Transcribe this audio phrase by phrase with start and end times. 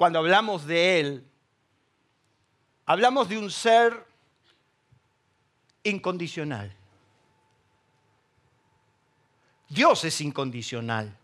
[0.00, 1.26] cuando hablamos de Él,
[2.86, 4.06] hablamos de un ser
[5.82, 6.74] incondicional.
[9.68, 11.14] Dios es incondicional.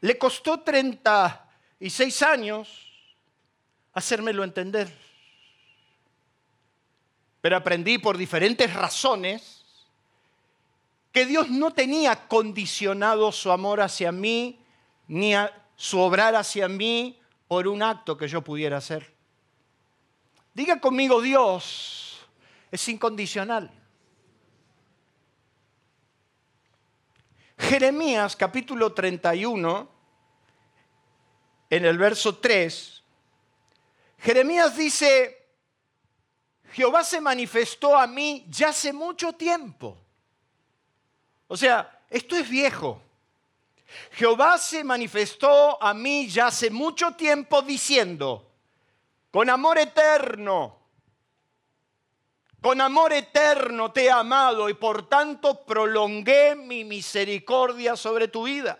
[0.00, 2.92] Le costó 36 años
[3.92, 4.92] hacérmelo entender.
[7.40, 9.64] Pero aprendí por diferentes razones
[11.12, 14.64] que Dios no tenía condicionado su amor hacia mí
[15.08, 19.12] ni a su obrar hacia mí por un acto que yo pudiera hacer.
[20.54, 22.20] Diga conmigo, Dios
[22.70, 23.70] es incondicional.
[27.58, 29.88] Jeremías capítulo 31,
[31.70, 33.02] en el verso 3,
[34.18, 35.46] Jeremías dice,
[36.72, 39.98] Jehová se manifestó a mí ya hace mucho tiempo.
[41.46, 43.02] O sea, esto es viejo.
[44.12, 48.50] Jehová se manifestó a mí ya hace mucho tiempo diciendo,
[49.30, 50.78] con amor eterno,
[52.60, 58.78] con amor eterno te he amado y por tanto prolongué mi misericordia sobre tu vida.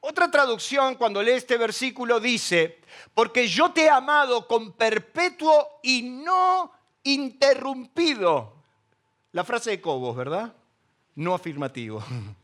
[0.00, 2.80] Otra traducción cuando lee este versículo dice,
[3.12, 6.72] porque yo te he amado con perpetuo y no
[7.02, 8.54] interrumpido.
[9.32, 10.54] La frase de Cobos, ¿verdad?
[11.14, 12.02] No afirmativo.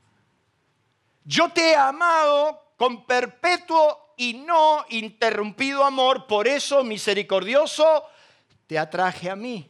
[1.28, 8.04] Yo te he amado con perpetuo y no interrumpido amor, por eso misericordioso
[8.68, 9.68] te atraje a mí.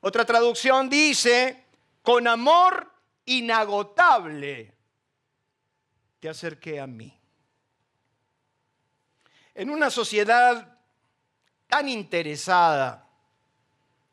[0.00, 1.64] Otra traducción dice,
[2.00, 2.90] con amor
[3.26, 4.72] inagotable
[6.18, 7.12] te acerqué a mí.
[9.54, 10.78] En una sociedad
[11.66, 13.06] tan interesada,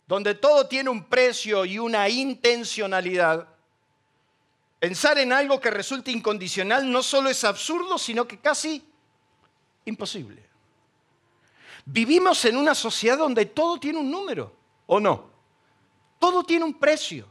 [0.05, 3.52] donde todo tiene un precio y una intencionalidad,
[4.83, 8.85] Pensar en algo que resulte incondicional no solo es absurdo, sino que casi
[9.85, 10.45] imposible.
[11.85, 14.53] Vivimos en una sociedad donde todo tiene un número,
[14.87, 15.29] ¿o no?
[16.19, 17.29] Todo tiene un precio.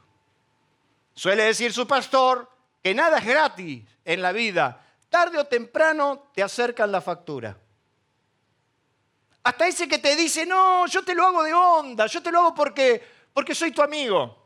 [1.13, 2.51] Suele decir su pastor
[2.83, 4.87] que nada es gratis en la vida.
[5.11, 7.55] Tarde o temprano te acercan la factura.
[9.43, 12.41] Hasta ese que te dice, no, yo te lo hago de onda, yo te lo
[12.41, 14.42] hago porque, porque soy tu amigo.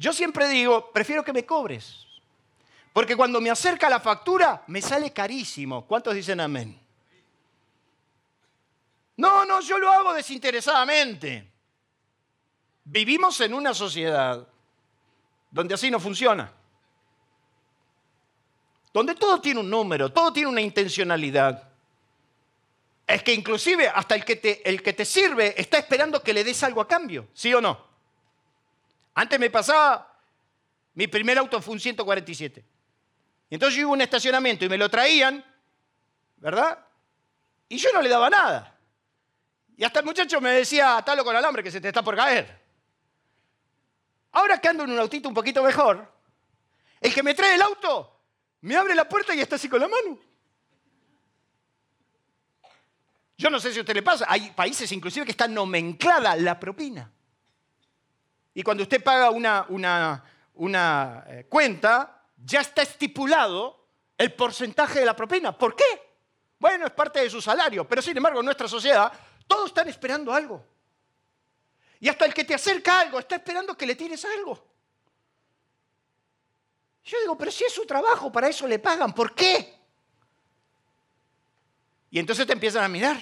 [0.00, 2.06] Yo siempre digo, prefiero que me cobres.
[2.90, 5.86] Porque cuando me acerca la factura, me sale carísimo.
[5.86, 6.80] ¿Cuántos dicen amén?
[9.18, 11.46] No, no, yo lo hago desinteresadamente.
[12.82, 14.48] Vivimos en una sociedad
[15.50, 16.50] donde así no funciona.
[18.94, 21.68] Donde todo tiene un número, todo tiene una intencionalidad.
[23.06, 26.42] Es que inclusive hasta el que te, el que te sirve está esperando que le
[26.42, 27.89] des algo a cambio, ¿sí o no?
[29.14, 30.18] Antes me pasaba,
[30.94, 32.64] mi primer auto fue un 147.
[33.50, 35.44] Y entonces yo iba a un estacionamiento y me lo traían,
[36.36, 36.78] ¿verdad?
[37.68, 38.78] Y yo no le daba nada.
[39.76, 42.60] Y hasta el muchacho me decía, atalo con alambre que se te está por caer.
[44.32, 46.12] Ahora que ando en un autito un poquito mejor,
[47.00, 48.20] el que me trae el auto
[48.60, 50.18] me abre la puerta y está así con la mano.
[53.38, 56.60] Yo no sé si a usted le pasa, hay países inclusive que está nomenclada la
[56.60, 57.10] propina.
[58.54, 59.66] Y cuando usted paga una,
[60.54, 65.56] una, eh, cuenta, ya está estipulado el porcentaje de la propina.
[65.56, 66.10] ¿Por qué?
[66.58, 69.12] Bueno, es parte de su salario, pero sin embargo en nuestra sociedad
[69.46, 70.64] todos están esperando algo.
[72.00, 74.70] Y hasta el que te acerca algo está esperando que le tires algo.
[77.04, 79.78] Yo digo, pero si es su trabajo, para eso le pagan, ¿por qué?
[82.10, 83.20] Y entonces te empiezan a mirar,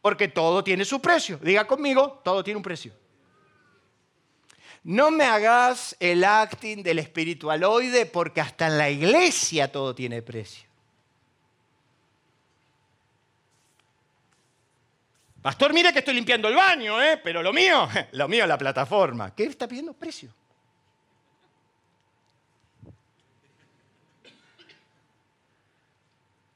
[0.00, 1.38] porque todo tiene su precio.
[1.38, 2.92] Diga conmigo, todo tiene un precio.
[4.82, 10.70] No me hagas el acting del espiritualoide porque hasta en la iglesia todo tiene precio.
[15.42, 17.18] Pastor, mire que estoy limpiando el baño, ¿eh?
[17.22, 19.34] pero lo mío, lo mío es la plataforma.
[19.34, 19.92] ¿Qué está pidiendo?
[19.92, 20.34] Precio.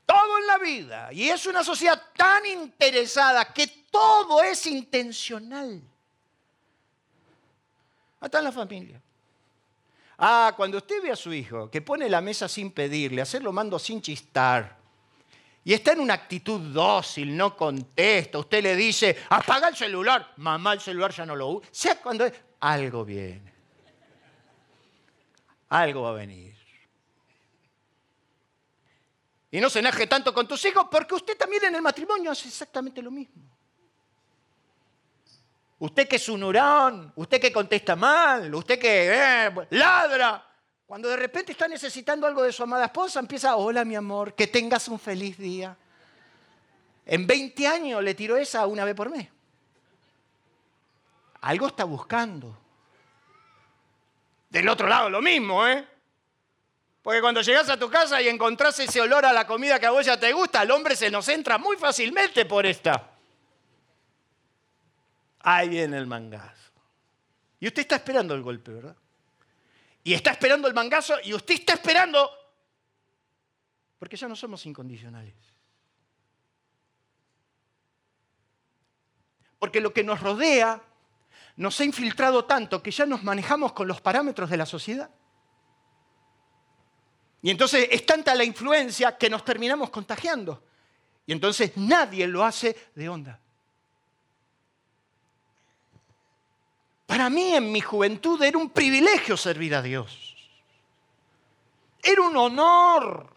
[0.06, 1.12] Todo en la vida.
[1.12, 5.82] Y es una sociedad tan interesada que todo es intencional.
[8.24, 9.02] Hasta en la familia.
[10.16, 13.78] Ah, cuando usted ve a su hijo que pone la mesa sin pedirle, hacerlo mando
[13.78, 14.78] sin chistar,
[15.62, 20.72] y está en una actitud dócil, no contesta, usted le dice, apaga el celular, mamá
[20.72, 22.24] el celular ya no lo usa, sea cuando
[22.60, 23.52] algo viene,
[25.68, 26.56] algo va a venir.
[29.50, 32.48] Y no se enaje tanto con tus hijos porque usted también en el matrimonio hace
[32.48, 33.54] exactamente lo mismo.
[35.78, 40.46] Usted que es un hurón, usted que contesta mal, usted que eh, ladra.
[40.86, 44.46] Cuando de repente está necesitando algo de su amada esposa, empieza, hola mi amor, que
[44.46, 45.76] tengas un feliz día.
[47.06, 49.28] En 20 años le tiró esa una vez por mes.
[51.40, 52.56] Algo está buscando.
[54.48, 55.86] Del otro lado lo mismo, ¿eh?
[57.02, 59.90] Porque cuando llegas a tu casa y encontrás ese olor a la comida que a
[59.90, 63.13] vos ya te gusta, al hombre se nos entra muy fácilmente por esta.
[65.44, 66.72] Ahí viene el mangazo.
[67.60, 68.96] Y usted está esperando el golpe, ¿verdad?
[70.02, 72.30] Y está esperando el mangazo y usted está esperando
[73.98, 75.34] porque ya no somos incondicionales.
[79.58, 80.82] Porque lo que nos rodea
[81.56, 85.10] nos ha infiltrado tanto que ya nos manejamos con los parámetros de la sociedad.
[87.42, 90.64] Y entonces es tanta la influencia que nos terminamos contagiando.
[91.26, 93.40] Y entonces nadie lo hace de onda.
[97.14, 100.34] Para mí en mi juventud era un privilegio servir a Dios.
[102.02, 103.32] Era un honor.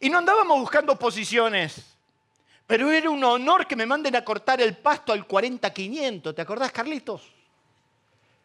[0.00, 1.96] Y no andábamos buscando posiciones,
[2.66, 6.34] pero era un honor que me manden a cortar el pasto al 40-500.
[6.34, 7.22] ¿Te acordás, Carlitos?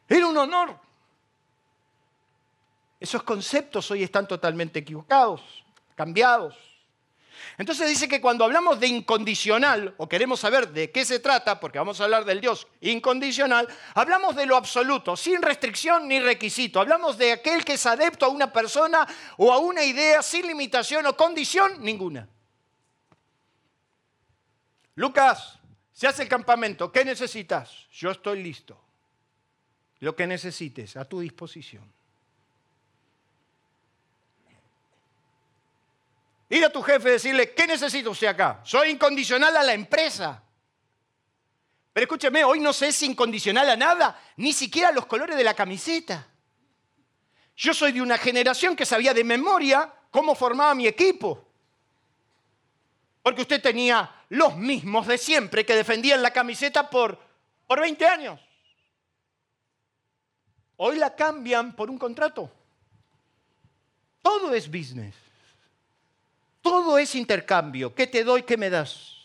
[0.08, 0.78] Era un honor.
[3.00, 5.42] Esos conceptos hoy están totalmente equivocados,
[5.96, 6.56] cambiados.
[7.58, 11.80] Entonces dice que cuando hablamos de incondicional, o queremos saber de qué se trata, porque
[11.80, 16.80] vamos a hablar del Dios incondicional, hablamos de lo absoluto, sin restricción ni requisito.
[16.80, 19.08] Hablamos de aquel que es adepto a una persona
[19.38, 22.28] o a una idea sin limitación o condición ninguna.
[24.96, 25.60] Lucas,
[25.92, 27.88] se hace el campamento, ¿qué necesitas?
[27.92, 28.80] Yo estoy listo.
[30.00, 32.01] Lo que necesites, a tu disposición.
[36.52, 38.60] Ir a tu jefe y decirle, ¿qué necesita usted acá?
[38.66, 40.44] Soy incondicional a la empresa.
[41.94, 45.46] Pero escúcheme, hoy no se es incondicional a nada, ni siquiera a los colores de
[45.46, 46.28] la camiseta.
[47.56, 51.48] Yo soy de una generación que sabía de memoria cómo formaba mi equipo.
[53.24, 57.18] Porque usted tenía los mismos de siempre que defendían la camiseta por,
[57.66, 58.42] por 20 años.
[60.76, 62.52] Hoy la cambian por un contrato.
[64.22, 65.31] Todo es business.
[66.62, 67.94] Todo es intercambio.
[67.96, 68.44] ¿Qué te doy?
[68.44, 69.18] ¿Qué me das?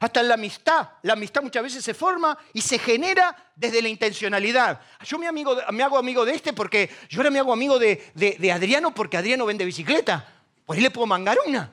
[0.00, 0.88] Hasta la amistad.
[1.02, 4.80] La amistad muchas veces se forma y se genera desde la intencionalidad.
[5.04, 8.52] Yo me, amigo, me hago amigo de este porque yo ahora me hago amigo de,
[8.52, 10.28] Adriano porque Adriano vende bicicleta.
[10.66, 11.72] Pues le puedo mangar una.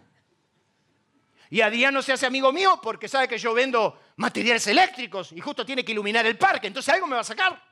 [1.50, 5.66] Y Adriano se hace amigo mío porque sabe que yo vendo materiales eléctricos y justo
[5.66, 6.68] tiene que iluminar el parque.
[6.68, 7.71] Entonces algo me va a sacar.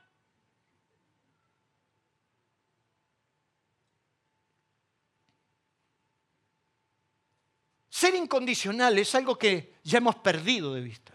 [8.00, 11.12] Ser incondicional es algo que ya hemos perdido de vista.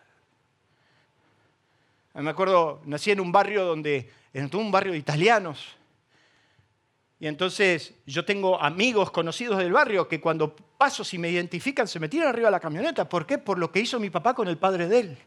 [2.14, 5.66] Me acuerdo, nací en un barrio donde, en un barrio de italianos.
[7.20, 12.00] Y entonces yo tengo amigos conocidos del barrio que cuando paso, si me identifican, se
[12.00, 13.10] me tiran arriba de la camioneta.
[13.10, 13.40] ¿Por qué?
[13.40, 15.18] Por lo que hizo mi papá con el padre de él.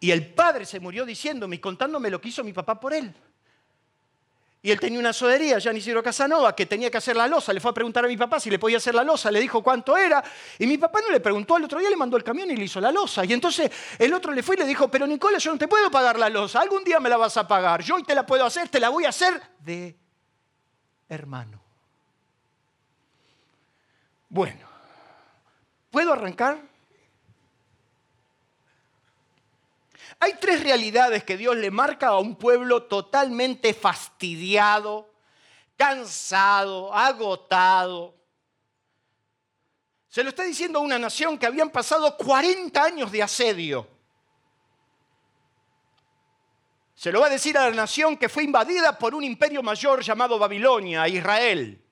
[0.00, 3.14] Y el padre se murió diciéndome y contándome lo que hizo mi papá por él.
[4.62, 7.52] Y él tenía una sodería, Isidro Casanova, que tenía que hacer la losa.
[7.52, 9.30] Le fue a preguntar a mi papá si le podía hacer la losa.
[9.30, 10.22] Le dijo cuánto era.
[10.58, 11.56] Y mi papá no le preguntó.
[11.56, 13.24] Al otro día le mandó el camión y le hizo la losa.
[13.24, 15.90] Y entonces el otro le fue y le dijo, pero Nicolás, yo no te puedo
[15.90, 16.60] pagar la losa.
[16.60, 17.82] Algún día me la vas a pagar.
[17.82, 19.96] Yo hoy te la puedo hacer, te la voy a hacer de
[21.08, 21.62] hermano.
[24.28, 24.68] Bueno,
[25.90, 26.69] ¿puedo arrancar?
[30.22, 35.10] Hay tres realidades que Dios le marca a un pueblo totalmente fastidiado,
[35.78, 38.14] cansado, agotado.
[40.08, 43.88] Se lo está diciendo a una nación que habían pasado 40 años de asedio.
[46.94, 50.02] Se lo va a decir a la nación que fue invadida por un imperio mayor
[50.02, 51.82] llamado Babilonia, Israel.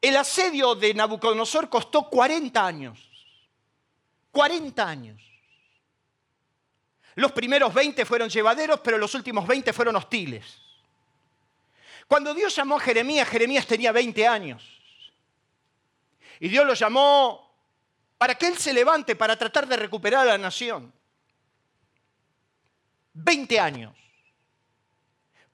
[0.00, 3.10] El asedio de Nabucodonosor costó 40 años.
[4.32, 5.35] 40 años.
[7.16, 10.60] Los primeros 20 fueron llevaderos, pero los últimos 20 fueron hostiles.
[12.06, 14.62] Cuando Dios llamó a Jeremías, Jeremías tenía 20 años.
[16.38, 17.56] Y Dios lo llamó
[18.18, 20.92] para que él se levante para tratar de recuperar a la nación.
[23.14, 23.96] 20 años.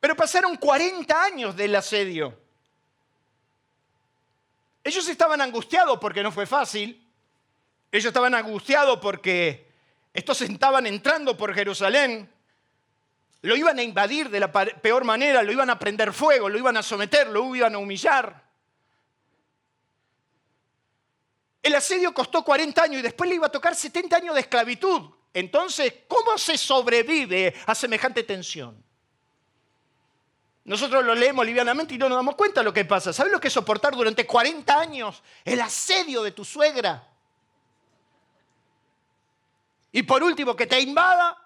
[0.00, 2.37] Pero pasaron 40 años del asedio.
[4.83, 7.09] Ellos estaban angustiados porque no fue fácil.
[7.92, 9.72] Ellos estaban angustiados porque
[10.12, 12.31] estos estaban entrando por Jerusalén.
[13.40, 16.76] Lo iban a invadir de la peor manera, lo iban a prender fuego, lo iban
[16.76, 18.42] a someter, lo iban a humillar.
[21.62, 25.11] El asedio costó 40 años y después le iba a tocar 70 años de esclavitud.
[25.33, 28.83] Entonces, ¿cómo se sobrevive a semejante tensión?
[30.64, 33.12] Nosotros lo leemos livianamente y no nos damos cuenta de lo que pasa.
[33.12, 37.12] ¿Sabes lo que es soportar durante 40 años el asedio de tu suegra?
[39.92, 41.38] Y por último, que te invada.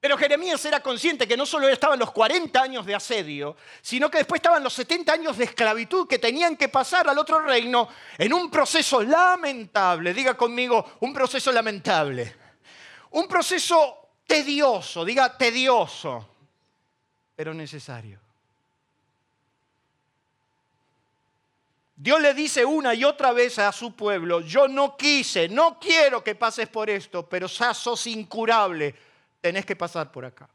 [0.00, 4.18] Pero Jeremías era consciente que no solo estaban los 40 años de asedio, sino que
[4.18, 8.32] después estaban los 70 años de esclavitud que tenían que pasar al otro reino en
[8.32, 10.14] un proceso lamentable.
[10.14, 12.36] Diga conmigo, un proceso lamentable.
[13.10, 16.36] Un proceso tedioso, diga tedioso
[17.36, 18.18] pero necesario.
[21.96, 26.22] Dios le dice una y otra vez a su pueblo, yo no quise, no quiero
[26.22, 28.94] que pases por esto, pero ya sos incurable,
[29.40, 30.46] tenés que pasar por acá.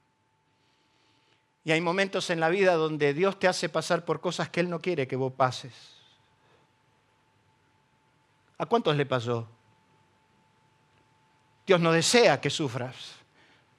[1.63, 4.69] Y hay momentos en la vida donde Dios te hace pasar por cosas que Él
[4.69, 5.73] no quiere que vos pases.
[8.59, 9.47] ¿A cuántos le pasó?
[11.65, 12.95] Dios no desea que sufras.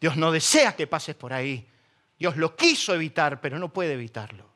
[0.00, 1.68] Dios no desea que pases por ahí.
[2.18, 4.51] Dios lo quiso evitar, pero no puede evitarlo.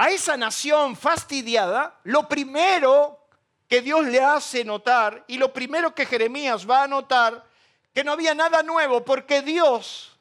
[0.00, 3.18] A esa nación fastidiada, lo primero
[3.66, 7.44] que Dios le hace notar y lo primero que Jeremías va a notar,
[7.92, 10.16] que no había nada nuevo, porque Dios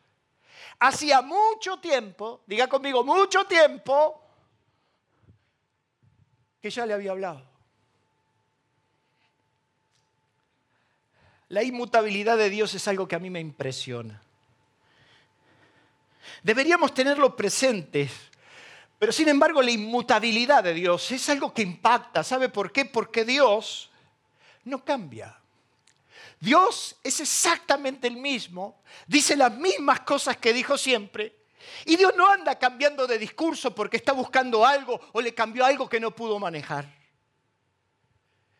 [0.79, 4.19] hacía mucho tiempo, diga conmigo, mucho tiempo,
[6.60, 7.43] que ya le había hablado.
[11.50, 14.24] La inmutabilidad de Dios es algo que a mí me impresiona.
[16.41, 18.31] Deberíamos tenerlo presentes.
[19.00, 22.24] Pero sin embargo la inmutabilidad de Dios es algo que impacta.
[22.24, 22.86] ¿Sabe por qué?
[22.86, 23.92] Porque Dios
[24.63, 25.38] no cambia.
[26.39, 31.36] Dios es exactamente el mismo, dice las mismas cosas que dijo siempre.
[31.86, 35.89] Y Dios no anda cambiando de discurso porque está buscando algo o le cambió algo
[35.89, 36.86] que no pudo manejar.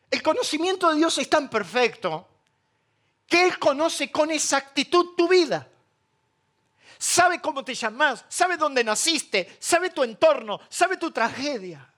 [0.10, 2.28] El conocimiento de Dios es tan perfecto
[3.28, 5.68] que Él conoce con exactitud tu vida
[6.98, 11.92] sabe cómo te llamas, sabe dónde naciste, sabe tu entorno, sabe tu tragedia.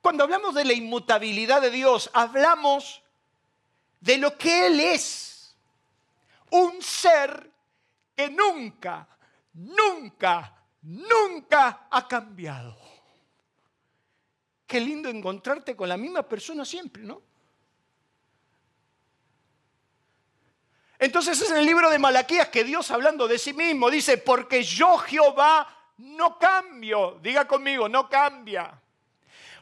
[0.00, 3.02] Cuando hablamos de la inmutabilidad de Dios, hablamos
[4.00, 5.56] de lo que Él es.
[6.50, 7.50] Un ser
[8.14, 9.08] que nunca,
[9.54, 12.76] nunca, nunca ha cambiado.
[14.66, 17.22] Qué lindo encontrarte con la misma persona siempre, ¿no?
[21.02, 24.62] Entonces es en el libro de Malaquías que Dios hablando de sí mismo dice, porque
[24.62, 25.66] yo Jehová
[25.98, 27.18] no cambio.
[27.20, 28.72] Diga conmigo, no cambia.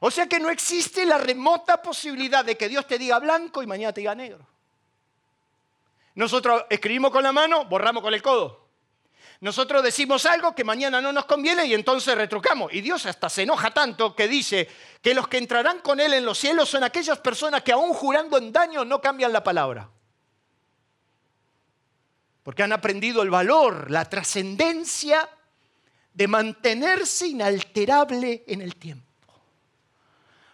[0.00, 3.66] O sea que no existe la remota posibilidad de que Dios te diga blanco y
[3.66, 4.46] mañana te diga negro.
[6.16, 8.68] Nosotros escribimos con la mano, borramos con el codo.
[9.40, 12.70] Nosotros decimos algo que mañana no nos conviene y entonces retrucamos.
[12.74, 14.68] Y Dios hasta se enoja tanto que dice
[15.00, 18.36] que los que entrarán con Él en los cielos son aquellas personas que aún jurando
[18.36, 19.88] en daño no cambian la palabra
[22.50, 25.28] porque han aprendido el valor, la trascendencia
[26.12, 29.06] de mantenerse inalterable en el tiempo.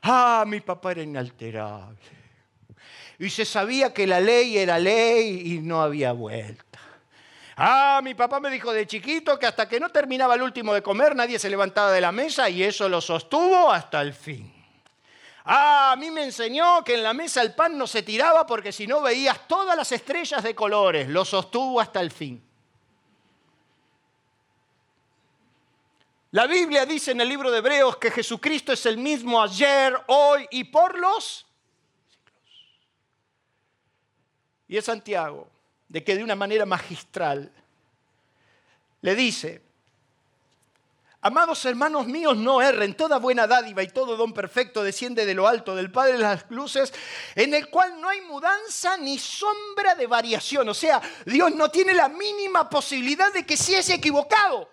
[0.02, 1.96] Ah, mi papá era inalterable.
[3.18, 6.78] Y se sabía que la ley era ley y no había vuelta.
[7.56, 10.82] Ah, mi papá me dijo de chiquito que hasta que no terminaba el último de
[10.82, 14.52] comer nadie se levantaba de la mesa y eso lo sostuvo hasta el fin.
[15.48, 18.72] Ah, a mí me enseñó que en la mesa el pan no se tiraba porque
[18.72, 21.08] si no veías todas las estrellas de colores.
[21.08, 22.42] Lo sostuvo hasta el fin.
[26.32, 30.46] La Biblia dice en el libro de Hebreos que Jesucristo es el mismo ayer, hoy
[30.50, 31.46] y por los siglos.
[34.68, 35.48] Y es Santiago
[35.88, 37.52] de que de una manera magistral
[39.00, 39.62] le dice,
[41.26, 42.94] Amados hermanos míos, no erren.
[42.94, 46.48] Toda buena dádiva y todo don perfecto desciende de lo alto del Padre de las
[46.52, 46.94] luces,
[47.34, 50.68] en el cual no hay mudanza ni sombra de variación.
[50.68, 54.70] O sea, Dios no tiene la mínima posibilidad de que se haya equivocado.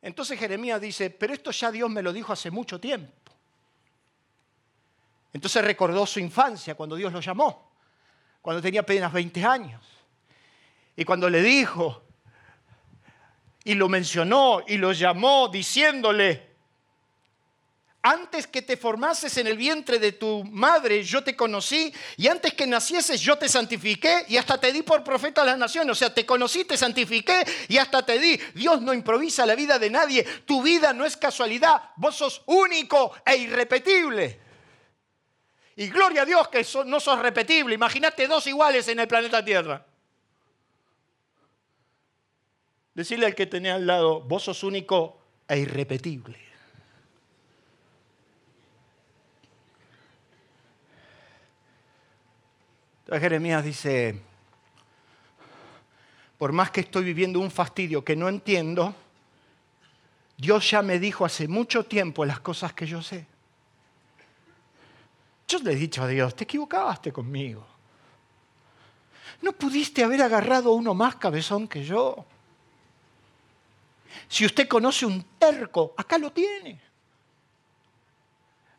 [0.00, 3.12] Entonces Jeremías dice, pero esto ya Dios me lo dijo hace mucho tiempo.
[5.32, 7.72] Entonces recordó su infancia cuando Dios lo llamó,
[8.40, 9.93] cuando tenía apenas 20 años.
[10.96, 12.02] Y cuando le dijo,
[13.64, 16.54] y lo mencionó y lo llamó diciéndole,
[18.06, 22.52] Antes que te formases en el vientre de tu madre, yo te conocí, y antes
[22.52, 25.92] que nacieses, yo te santifiqué, y hasta te di por profeta a las naciones.
[25.92, 28.38] O sea, te conocí, te santifiqué, y hasta te di.
[28.54, 30.22] Dios no improvisa la vida de nadie.
[30.44, 31.80] Tu vida no es casualidad.
[31.96, 34.38] Vos sos único e irrepetible.
[35.76, 37.74] Y gloria a Dios que no sos repetible.
[37.74, 39.82] Imagínate dos iguales en el planeta Tierra.
[42.94, 46.38] Decirle al que tenía al lado, vos sos único e irrepetible.
[53.00, 54.18] Entonces Jeremías dice,
[56.38, 58.94] por más que estoy viviendo un fastidio que no entiendo,
[60.36, 63.26] Dios ya me dijo hace mucho tiempo las cosas que yo sé.
[65.46, 67.66] Yo le he dicho a Dios, te equivocaste conmigo.
[69.42, 72.24] No pudiste haber agarrado uno más cabezón que yo.
[74.28, 76.80] Si usted conoce un terco, acá lo tiene.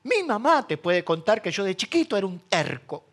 [0.03, 3.03] Mi mamá te puede contar que yo de chiquito era un terco.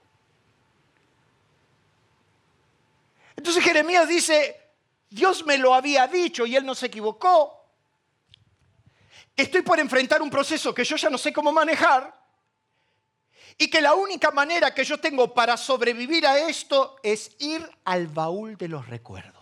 [3.35, 4.61] Entonces Jeremías dice,
[5.09, 7.63] Dios me lo había dicho y él no se equivocó.
[9.35, 12.23] Estoy por enfrentar un proceso que yo ya no sé cómo manejar
[13.59, 18.07] y que la única manera que yo tengo para sobrevivir a esto es ir al
[18.09, 19.42] baúl de los recuerdos.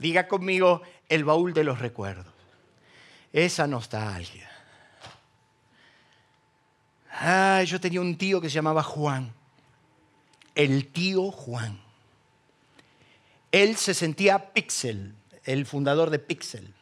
[0.00, 0.80] Diga conmigo
[1.10, 2.32] el baúl de los recuerdos.
[3.34, 4.50] Esa nostalgia.
[7.12, 9.30] Ah, yo tenía un tío que se llamaba Juan.
[10.54, 11.78] El tío Juan.
[13.52, 15.14] Él se sentía Pixel,
[15.44, 16.72] el fundador de Pixel.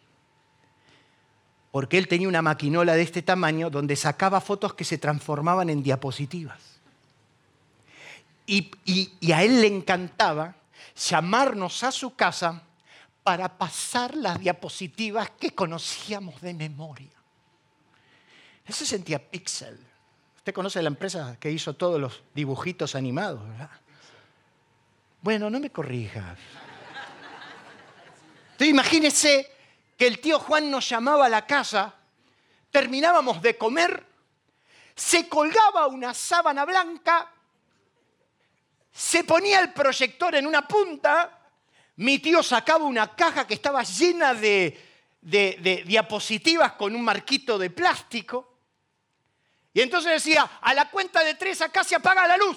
[1.72, 5.82] Porque él tenía una maquinola de este tamaño donde sacaba fotos que se transformaban en
[5.82, 6.78] diapositivas.
[8.46, 10.54] Y, y a él le encantaba
[10.94, 12.62] llamarnos a su casa
[13.28, 17.12] para pasar las diapositivas que conocíamos de memoria.
[18.64, 19.78] Eso sentía Pixel.
[20.38, 23.68] Usted conoce la empresa que hizo todos los dibujitos animados, ¿verdad?
[25.20, 26.38] Bueno, no me corrijas.
[28.52, 29.52] Entonces imagínese
[29.98, 31.94] que el tío Juan nos llamaba a la casa,
[32.70, 34.06] terminábamos de comer,
[34.96, 37.30] se colgaba una sábana blanca,
[38.90, 41.37] se ponía el proyector en una punta
[41.98, 44.78] mi tío sacaba una caja que estaba llena de,
[45.20, 48.56] diapositivas con un marquito de plástico.
[49.74, 52.56] Y entonces decía, a la cuenta de tres acá se apaga la luz.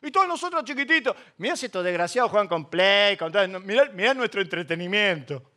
[0.00, 3.32] Y todos nosotros chiquititos, mira estos desgraciados juegan con Play, con
[3.66, 5.50] mirá, nuestro entretenimiento.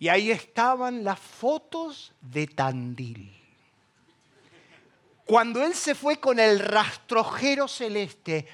[0.00, 3.40] Y ahí estaban las fotos de Tandil.
[5.24, 8.48] Cuando él se fue con el rastrojero celeste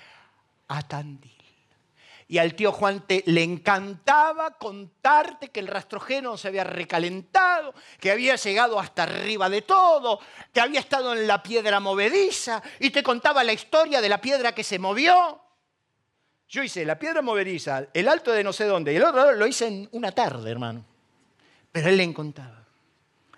[0.69, 1.38] a Tandil.
[2.31, 8.11] Y al tío Juan te, le encantaba contarte que el rastrojero se había recalentado, que
[8.11, 10.21] había llegado hasta arriba de todo,
[10.53, 14.55] que había estado en la piedra movediza y te contaba la historia de la piedra
[14.55, 15.41] que se movió.
[16.51, 19.47] Yo hice la piedra movediza, el alto de no sé dónde, y el otro lo
[19.47, 20.85] hice en una tarde, hermano.
[21.73, 22.63] Pero él le contaba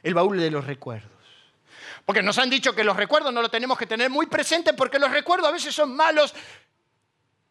[0.03, 1.11] el baúl de los recuerdos.
[2.05, 4.99] Porque nos han dicho que los recuerdos no los tenemos que tener muy presentes porque
[4.99, 6.35] los recuerdos a veces son malos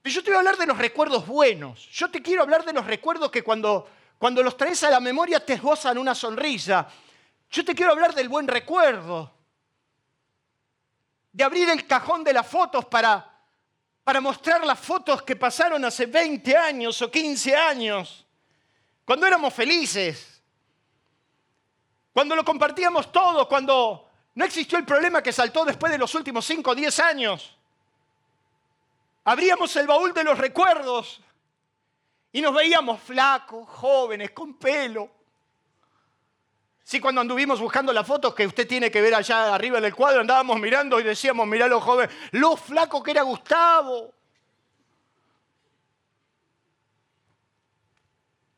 [0.02, 1.88] pero yo te voy a hablar de los recuerdos buenos.
[1.92, 5.46] Yo te quiero hablar de los recuerdos que cuando, cuando los traes a la memoria
[5.46, 6.88] te esbozan una sonrisa.
[7.52, 9.34] Yo te quiero hablar del buen recuerdo.
[11.32, 13.30] De abrir el cajón de las fotos para,
[14.04, 18.26] para mostrar las fotos que pasaron hace 20 años o 15 años.
[19.04, 20.42] Cuando éramos felices.
[22.14, 23.50] Cuando lo compartíamos todo.
[23.50, 27.59] Cuando no existió el problema que saltó después de los últimos 5 o 10 años
[29.30, 31.22] abríamos el baúl de los recuerdos
[32.32, 35.08] y nos veíamos flacos, jóvenes, con pelo.
[36.82, 39.94] Sí, cuando anduvimos buscando las fotos que usted tiene que ver allá arriba en el
[39.94, 44.12] cuadro, andábamos mirando y decíamos, mirá lo joven, lo flaco que era Gustavo.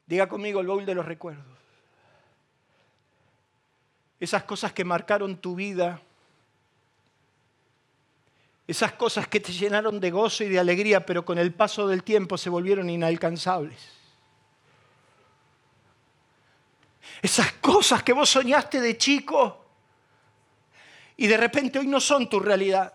[0.06, 1.46] Diga conmigo el baúl de los recuerdos.
[4.22, 6.00] Esas cosas que marcaron tu vida
[8.72, 12.04] esas cosas que te llenaron de gozo y de alegría, pero con el paso del
[12.04, 13.78] tiempo se volvieron inalcanzables.
[17.22, 19.66] Esas cosas que vos soñaste de chico
[21.18, 22.94] y de repente hoy no son tu realidad.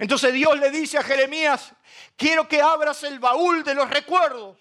[0.00, 1.72] Entonces Dios le dice a Jeremías,
[2.16, 4.58] quiero que abras el baúl de los recuerdos.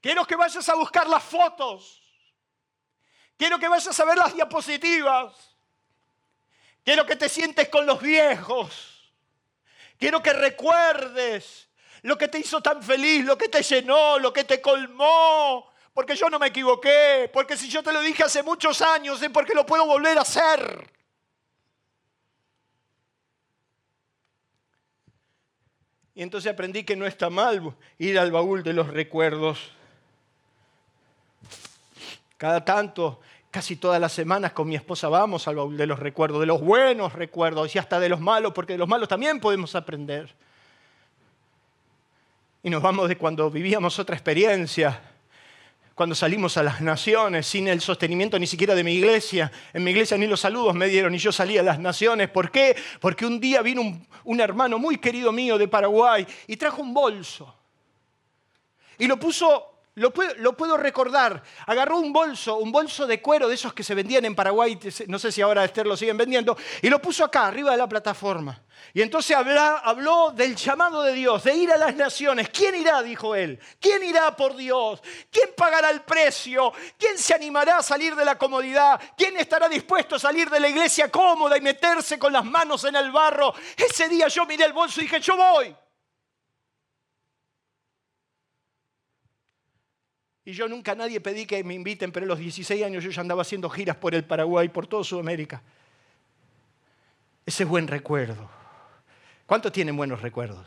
[0.00, 2.02] Quiero que vayas a buscar las fotos.
[3.36, 5.53] Quiero que vayas a ver las diapositivas.
[6.84, 9.12] Quiero que te sientes con los viejos.
[9.98, 11.68] Quiero que recuerdes
[12.02, 15.72] lo que te hizo tan feliz, lo que te llenó, lo que te colmó.
[15.94, 19.30] porque yo no me equivoqué, porque si yo te lo dije hace muchos años es
[19.30, 20.90] porque lo puedo volver a hacer.
[26.16, 29.72] Y entonces aprendí que no está mal ir al baúl de los recuerdos.
[32.36, 33.20] Cada tanto,
[33.54, 36.60] casi todas las semanas con mi esposa vamos al baúl de los recuerdos, de los
[36.60, 40.34] buenos recuerdos y hasta de los malos, porque de los malos también podemos aprender.
[42.64, 45.00] Y nos vamos de cuando vivíamos otra experiencia
[45.94, 49.52] cuando salimos a las naciones sin el sostenimiento ni siquiera de mi iglesia.
[49.72, 52.30] En mi iglesia ni los saludos me dieron y yo salí a las naciones.
[52.30, 52.74] ¿Por qué?
[52.98, 53.82] Porque un día vino
[54.24, 57.54] un, hermano muy querido mío de Paraguay y trajo un bolso.
[58.98, 61.42] Y lo puso lo puedo, recordar.
[61.66, 65.20] Agarró un bolso, un bolso de cuero de esos que se vendían en Paraguay, no
[65.20, 68.60] sé si ahora Esther lo siguen vendiendo, y lo puso acá, arriba de la plataforma.
[68.92, 72.48] Y entonces habló del llamado de Dios, de ir a las naciones.
[72.48, 73.02] ¿Quién irá?
[73.02, 73.60] dijo él.
[73.80, 75.00] ¿Quién irá por Dios?
[75.30, 76.72] ¿Quién pagará el precio?
[76.98, 79.00] ¿Quién se animará a salir de la comodidad?
[79.16, 82.96] ¿Quién estará dispuesto a salir de la iglesia cómoda y meterse con las manos en
[82.96, 83.54] el barro?
[83.76, 85.74] Ese día yo miré el bolso y dije, yo voy.
[90.44, 93.10] Y yo nunca a nadie pedí que me inviten, pero a los 16 años yo
[93.10, 95.62] ya andaba haciendo giras por el Paraguay, por toda Sudamérica.
[97.46, 98.48] Ese buen recuerdo.
[99.46, 100.66] ¿Cuántos tienen buenos recuerdos?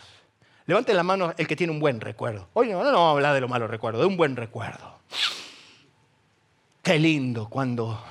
[0.66, 2.50] Levanten la mano el que tiene un buen recuerdo.
[2.54, 5.00] Hoy no, no vamos a hablar de los malos recuerdos, de un buen recuerdo.
[6.84, 8.04] Qué lindo cuando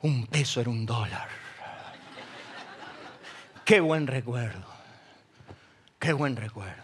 [0.00, 1.28] un peso era un dólar.
[3.64, 4.64] Qué buen recuerdo.
[5.98, 6.82] Qué buen recuerdo.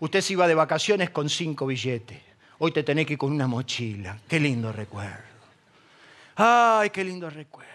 [0.00, 2.31] Usted se iba de vacaciones con cinco billetes.
[2.64, 4.16] Hoy te tenés que ir con una mochila.
[4.28, 5.18] Qué lindo recuerdo.
[6.36, 7.72] Ay, qué lindo recuerdo.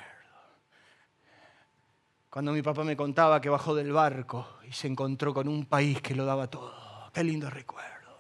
[2.30, 6.02] Cuando mi papá me contaba que bajó del barco y se encontró con un país
[6.02, 7.12] que lo daba todo.
[7.14, 8.18] Qué lindo recuerdo.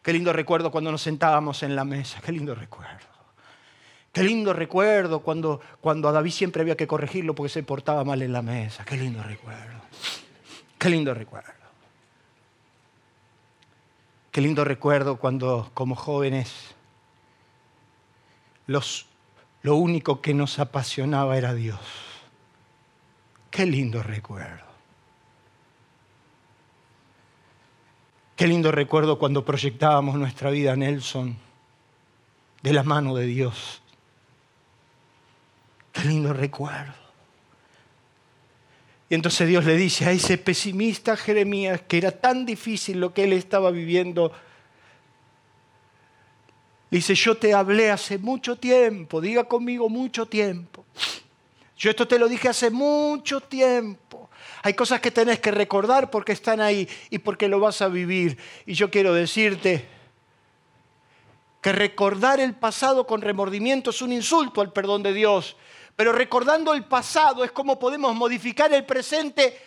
[0.00, 2.22] Qué lindo recuerdo cuando nos sentábamos en la mesa.
[2.24, 3.12] Qué lindo recuerdo.
[4.12, 8.22] Qué lindo recuerdo cuando, cuando a David siempre había que corregirlo porque se portaba mal
[8.22, 8.82] en la mesa.
[8.86, 9.82] Qué lindo recuerdo.
[10.78, 11.61] Qué lindo recuerdo.
[14.32, 16.74] Qué lindo recuerdo cuando como jóvenes
[18.66, 21.78] lo único que nos apasionaba era Dios.
[23.50, 24.64] Qué lindo recuerdo.
[28.34, 31.36] Qué lindo recuerdo cuando proyectábamos nuestra vida, Nelson,
[32.62, 33.82] de la mano de Dios.
[35.92, 37.01] Qué lindo recuerdo.
[39.12, 43.24] Y entonces Dios le dice a ese pesimista Jeremías que era tan difícil lo que
[43.24, 44.32] él estaba viviendo.
[46.90, 50.86] Dice, yo te hablé hace mucho tiempo, diga conmigo mucho tiempo.
[51.76, 54.30] Yo esto te lo dije hace mucho tiempo.
[54.62, 58.38] Hay cosas que tenés que recordar porque están ahí y porque lo vas a vivir.
[58.64, 59.86] Y yo quiero decirte
[61.60, 65.54] que recordar el pasado con remordimiento es un insulto al perdón de Dios.
[65.96, 69.60] Pero recordando el pasado es como podemos modificar el presente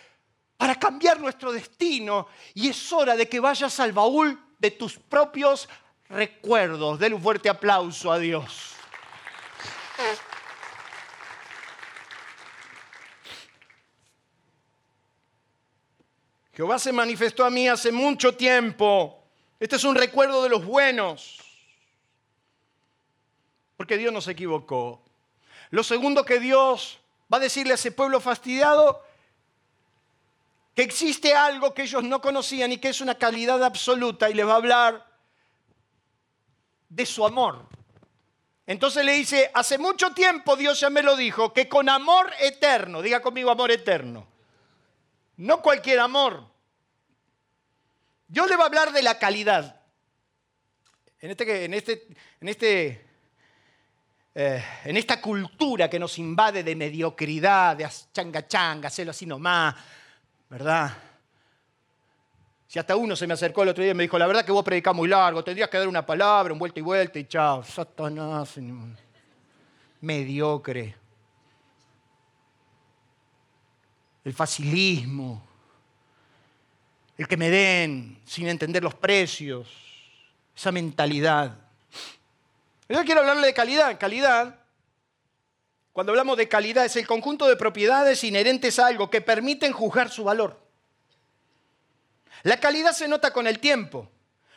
[0.56, 2.28] para cambiar nuestro destino.
[2.54, 5.68] Y es hora de que vayas al baúl de tus propios
[6.08, 6.98] recuerdos.
[6.98, 8.72] Den un fuerte aplauso a Dios.
[16.52, 19.22] Jehová se manifestó a mí hace mucho tiempo.
[19.60, 21.38] Este es un recuerdo de los buenos.
[23.76, 25.05] Porque Dios no se equivocó.
[25.70, 27.00] Lo segundo que Dios
[27.32, 29.02] va a decirle a ese pueblo fastidiado,
[30.74, 34.46] que existe algo que ellos no conocían y que es una calidad absoluta y les
[34.46, 35.06] va a hablar
[36.88, 37.66] de su amor.
[38.66, 43.00] Entonces le dice, hace mucho tiempo Dios ya me lo dijo, que con amor eterno,
[43.00, 44.26] diga conmigo amor eterno,
[45.36, 46.44] no cualquier amor.
[48.28, 49.80] Dios le va a hablar de la calidad.
[51.20, 52.06] En este, en este,
[52.40, 53.05] en este
[54.38, 59.74] eh, en esta cultura que nos invade de mediocridad, de changa changa, hacerlo así nomás,
[60.50, 60.94] ¿verdad?
[62.66, 64.52] Si hasta uno se me acercó el otro día y me dijo, la verdad que
[64.52, 67.64] vos predicás muy largo, tendrías que dar una palabra, un vuelta y vuelta y chao.
[67.64, 68.58] Satanás,
[70.02, 70.94] mediocre.
[74.22, 75.42] El facilismo,
[77.16, 79.66] el que me den sin entender los precios,
[80.54, 81.65] esa mentalidad.
[82.88, 83.98] Yo quiero hablarle de calidad.
[83.98, 84.58] Calidad,
[85.92, 90.10] cuando hablamos de calidad, es el conjunto de propiedades inherentes a algo que permiten juzgar
[90.10, 90.60] su valor.
[92.42, 94.08] La calidad se nota con el tiempo,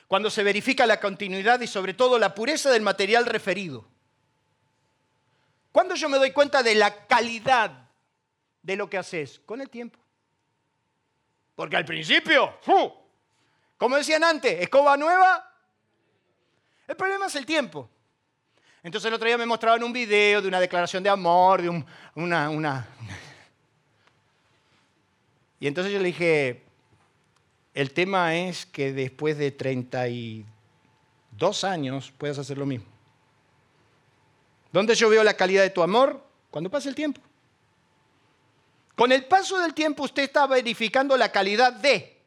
[0.07, 3.87] cuando se verifica la continuidad y sobre todo la pureza del material referido.
[5.71, 7.87] ¿Cuándo yo me doy cuenta de la calidad
[8.61, 9.39] de lo que haces?
[9.45, 9.99] Con el tiempo.
[11.55, 12.59] Porque al principio,
[13.77, 15.45] como decían antes, escoba nueva,
[16.87, 17.87] El problema es el tiempo.
[18.83, 21.83] Entonces el otro día me mostraban un video de una declaración de amor, de
[22.15, 22.87] una, una...
[25.59, 26.63] Y entonces yo le dije,
[27.73, 32.85] el tema es que después de 32 años puedas hacer lo mismo.
[34.71, 36.23] ¿Dónde yo veo la calidad de tu amor?
[36.49, 37.19] Cuando pasa el tiempo.
[38.95, 42.18] Con el paso del tiempo usted está verificando la calidad de.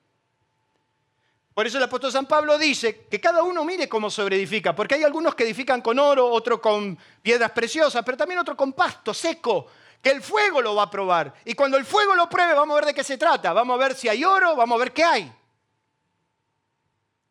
[1.55, 5.05] Por eso el apóstol San Pablo dice que cada uno mire cómo edifica, porque hay
[5.05, 9.67] algunos que edifican con oro, otros con piedras preciosas, pero también otro con pasto seco,
[10.01, 11.35] que el fuego lo va a probar.
[11.45, 13.53] Y cuando el fuego lo pruebe, vamos a ver de qué se trata.
[13.53, 15.33] Vamos a ver si hay oro, vamos a ver qué hay.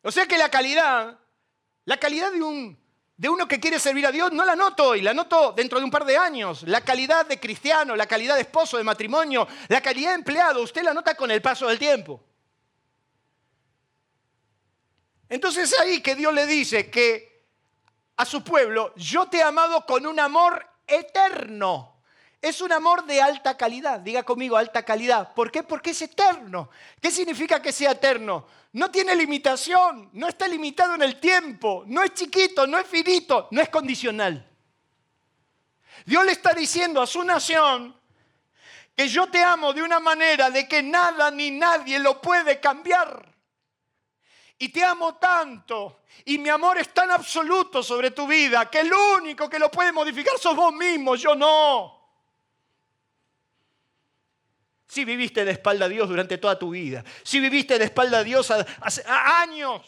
[0.02, 1.18] O sea que la calidad,
[1.84, 2.82] la calidad de un
[3.16, 5.84] de uno que quiere servir a Dios, no la noto hoy, la noto dentro de
[5.84, 6.64] un par de años.
[6.64, 10.82] La calidad de cristiano, la calidad de esposo, de matrimonio, la calidad de empleado, usted
[10.82, 12.20] la nota con el paso del tiempo.
[15.32, 17.46] Entonces ahí que Dios le dice que
[18.18, 22.02] a su pueblo, yo te he amado con un amor eterno.
[22.42, 24.00] Es un amor de alta calidad.
[24.00, 25.32] Diga conmigo, alta calidad.
[25.32, 25.62] ¿Por qué?
[25.62, 26.68] Porque es eterno.
[27.00, 28.46] ¿Qué significa que sea eterno?
[28.74, 33.48] No tiene limitación, no está limitado en el tiempo, no es chiquito, no es finito,
[33.52, 34.46] no es condicional.
[36.04, 37.96] Dios le está diciendo a su nación
[38.94, 43.31] que yo te amo de una manera de que nada ni nadie lo puede cambiar.
[44.62, 48.92] Y te amo tanto y mi amor es tan absoluto sobre tu vida que el
[48.92, 52.00] único que lo puede modificar sos vos mismo, yo no.
[54.86, 57.02] Si viviste de espalda a Dios durante toda tu vida.
[57.24, 59.82] Si viviste de espalda a Dios hace años.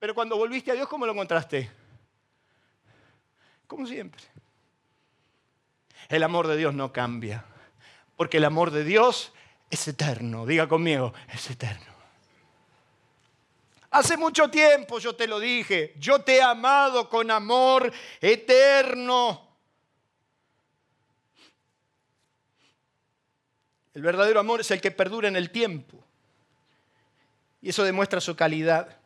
[0.00, 1.70] Pero cuando volviste a Dios, ¿cómo lo encontraste?
[3.68, 4.20] Como siempre.
[6.08, 7.44] El amor de Dios no cambia.
[8.16, 9.32] Porque el amor de Dios
[9.70, 10.44] es eterno.
[10.44, 11.97] Diga conmigo, es eterno.
[13.90, 19.48] Hace mucho tiempo yo te lo dije, yo te he amado con amor eterno.
[23.94, 26.04] El verdadero amor es el que perdura en el tiempo.
[27.62, 28.96] Y eso demuestra su calidad.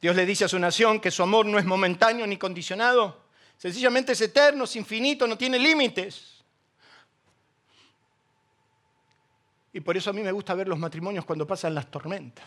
[0.00, 3.28] Dios le dice a su nación que su amor no es momentáneo ni condicionado.
[3.56, 6.42] Sencillamente es eterno, es infinito, no tiene límites.
[9.72, 12.46] Y por eso a mí me gusta ver los matrimonios cuando pasan las tormentas.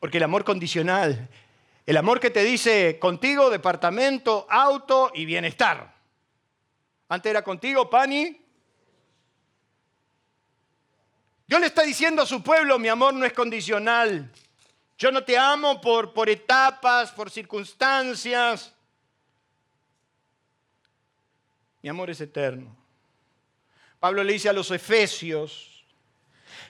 [0.00, 1.28] Porque el amor condicional,
[1.84, 5.94] el amor que te dice contigo, departamento, auto y bienestar.
[7.08, 8.40] Antes era contigo, Pani.
[11.46, 14.32] Dios le está diciendo a su pueblo, mi amor no es condicional.
[14.96, 18.72] Yo no te amo por, por etapas, por circunstancias.
[21.82, 22.74] Mi amor es eterno.
[23.98, 25.84] Pablo le dice a los efesios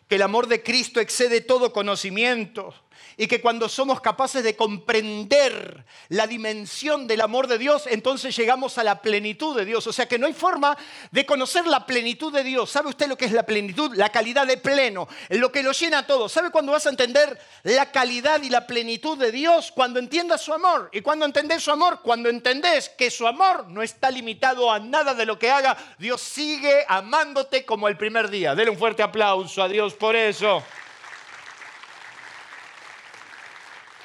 [0.09, 2.75] que el amor de Cristo excede todo conocimiento
[3.21, 8.79] y que cuando somos capaces de comprender la dimensión del amor de Dios, entonces llegamos
[8.79, 9.87] a la plenitud de Dios.
[9.87, 10.75] O sea que no hay forma
[11.11, 12.71] de conocer la plenitud de Dios.
[12.71, 13.95] ¿Sabe usted lo que es la plenitud?
[13.95, 16.31] La calidad de pleno, lo que lo llena todo.
[16.31, 19.71] ¿Sabe cuándo vas a entender la calidad y la plenitud de Dios?
[19.71, 20.89] Cuando entiendas su amor.
[20.91, 22.01] ¿Y cuando entendés su amor?
[22.03, 25.77] Cuando entendés que su amor no está limitado a nada de lo que haga.
[25.99, 28.55] Dios sigue amándote como el primer día.
[28.55, 30.65] Dele un fuerte aplauso a Dios por eso.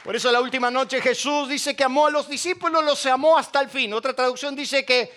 [0.06, 3.60] Por eso la última noche Jesús dice que amó a los discípulos, los amó hasta
[3.60, 3.92] el fin.
[3.92, 5.12] Otra traducción dice que,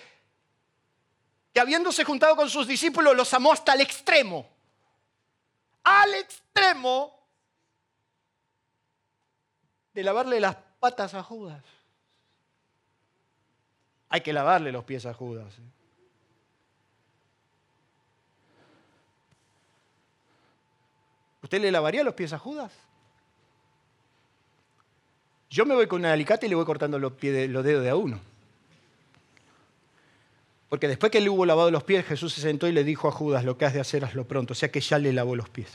[1.53, 4.49] que habiéndose juntado con sus discípulos, los amó hasta el extremo.
[5.83, 7.23] Al extremo
[9.93, 11.63] de lavarle las patas a Judas.
[14.09, 15.53] Hay que lavarle los pies a Judas.
[15.53, 15.71] ¿eh?
[21.43, 22.88] ¿Usted le lavaría los pies a Judas?
[25.49, 27.95] Yo me voy con un alicate y le voy cortando los, los dedos de a
[27.95, 28.19] uno.
[30.69, 33.11] Porque después que le hubo lavado los pies, Jesús se sentó y le dijo a
[33.11, 34.53] Judas, lo que has de hacer, hazlo pronto.
[34.53, 35.69] O sea que ya le lavó los pies.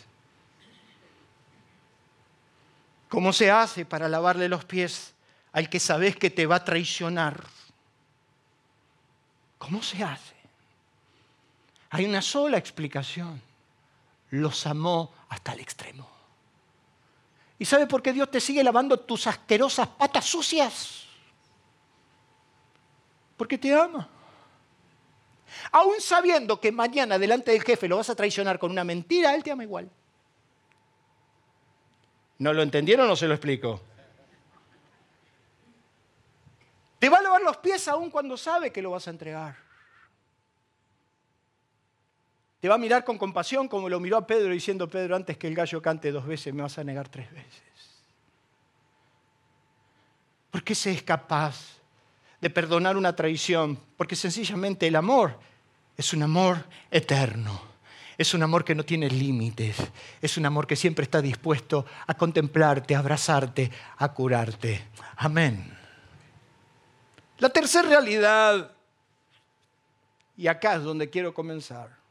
[3.08, 5.14] ¿Cómo se hace para lavarle los pies
[5.52, 7.42] al que sabes que te va a traicionar?
[9.58, 10.34] ¿Cómo se hace?
[11.90, 13.40] Hay una sola explicación.
[14.30, 16.13] Los amó hasta el extremo.
[17.58, 21.04] ¿Y sabe por qué Dios te sigue lavando tus asquerosas patas sucias?
[23.36, 24.08] Porque te ama.
[25.70, 29.42] Aún sabiendo que mañana delante del jefe lo vas a traicionar con una mentira, Él
[29.42, 29.88] te ama igual.
[32.38, 33.80] ¿No lo entendieron o se lo explico?
[36.98, 39.56] Te va a lavar los pies aún cuando sabe que lo vas a entregar.
[42.64, 45.46] Te va a mirar con compasión como lo miró a Pedro diciendo, Pedro, antes que
[45.46, 47.62] el gallo cante dos veces me vas a negar tres veces.
[50.50, 51.76] porque se es capaz
[52.40, 55.38] de perdonar una traición, porque sencillamente el amor
[55.94, 57.60] es un amor eterno.
[58.16, 59.76] Es un amor que no tiene límites.
[60.22, 64.88] Es un amor que siempre está dispuesto a contemplarte, a abrazarte, a curarte.
[65.16, 65.70] Amén.
[67.40, 68.72] La tercera realidad,
[70.34, 72.03] y acá es donde quiero comenzar,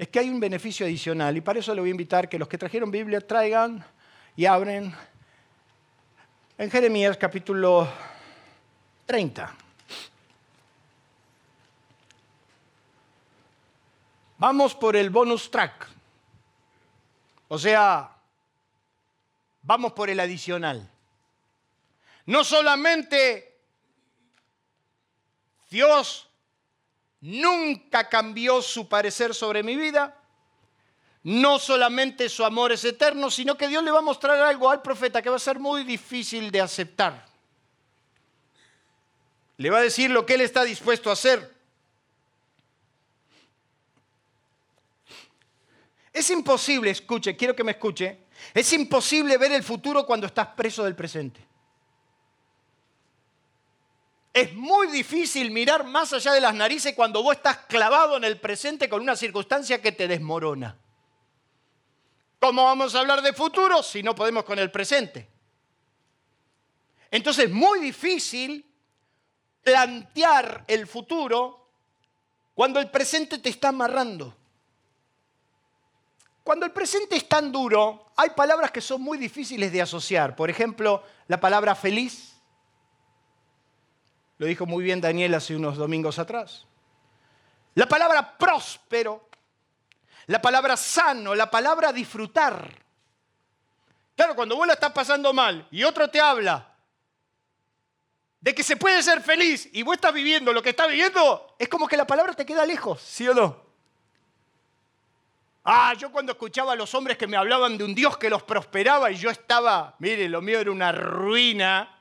[0.00, 2.48] es que hay un beneficio adicional y para eso le voy a invitar que los
[2.48, 3.84] que trajeron Biblia traigan
[4.34, 4.94] y abren
[6.56, 7.86] en Jeremías capítulo
[9.04, 9.54] 30.
[14.38, 15.86] Vamos por el bonus track.
[17.48, 18.16] O sea,
[19.60, 20.90] vamos por el adicional.
[22.24, 23.60] No solamente
[25.68, 26.29] Dios
[27.20, 30.16] nunca cambió su parecer sobre mi vida,
[31.22, 34.80] no solamente su amor es eterno, sino que Dios le va a mostrar algo al
[34.80, 37.26] profeta que va a ser muy difícil de aceptar.
[39.58, 41.54] Le va a decir lo que él está dispuesto a hacer.
[46.12, 50.84] Es imposible, escuche, quiero que me escuche, es imposible ver el futuro cuando estás preso
[50.84, 51.49] del presente.
[54.32, 58.38] Es muy difícil mirar más allá de las narices cuando vos estás clavado en el
[58.38, 60.76] presente con una circunstancia que te desmorona.
[62.38, 65.28] ¿Cómo vamos a hablar de futuro si no podemos con el presente?
[67.10, 68.64] Entonces es muy difícil
[69.62, 71.68] plantear el futuro
[72.54, 74.36] cuando el presente te está amarrando.
[76.42, 80.34] Cuando el presente es tan duro, hay palabras que son muy difíciles de asociar.
[80.34, 82.39] Por ejemplo, la palabra feliz.
[84.40, 86.64] Lo dijo muy bien Daniel hace unos domingos atrás.
[87.74, 89.28] La palabra próspero.
[90.28, 91.34] La palabra sano.
[91.34, 92.66] La palabra disfrutar.
[94.16, 96.74] Claro, cuando vos la estás pasando mal y otro te habla
[98.40, 101.68] de que se puede ser feliz y vos estás viviendo lo que estás viviendo, es
[101.68, 103.60] como que la palabra te queda lejos, ¿sí o no?
[105.64, 108.42] Ah, yo cuando escuchaba a los hombres que me hablaban de un Dios que los
[108.42, 111.99] prosperaba y yo estaba, mire, lo mío era una ruina.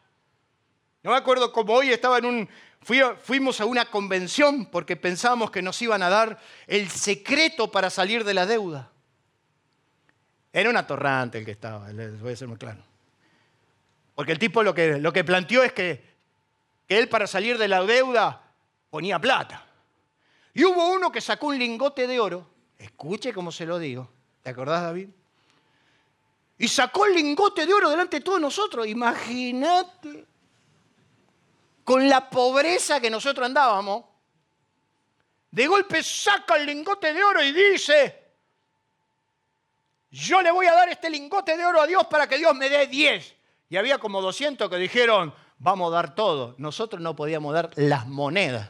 [1.04, 2.50] No me acuerdo cómo hoy estaba en un,
[2.82, 8.24] fuimos a una convención porque pensábamos que nos iban a dar el secreto para salir
[8.24, 8.92] de la deuda.
[10.52, 12.84] Era un atorrante el que estaba, les voy a ser muy claro.
[14.16, 16.04] Porque el tipo lo que, lo que planteó es que,
[16.88, 18.42] que él para salir de la deuda
[18.90, 19.66] ponía plata.
[20.54, 22.48] Y hubo uno que sacó un lingote de oro
[22.80, 24.10] Escuche cómo se lo digo.
[24.42, 25.10] ¿Te acordás, David?
[26.58, 28.88] Y sacó el lingote de oro delante de todos nosotros.
[28.88, 30.26] Imagínate.
[31.90, 34.06] Con la pobreza que nosotros andábamos.
[35.50, 38.28] De golpe saca el lingote de oro y dice,
[40.12, 42.70] yo le voy a dar este lingote de oro a Dios para que Dios me
[42.70, 43.36] dé 10.
[43.70, 46.54] Y había como 200 que dijeron, vamos a dar todo.
[46.60, 48.70] Nosotros no podíamos dar las monedas.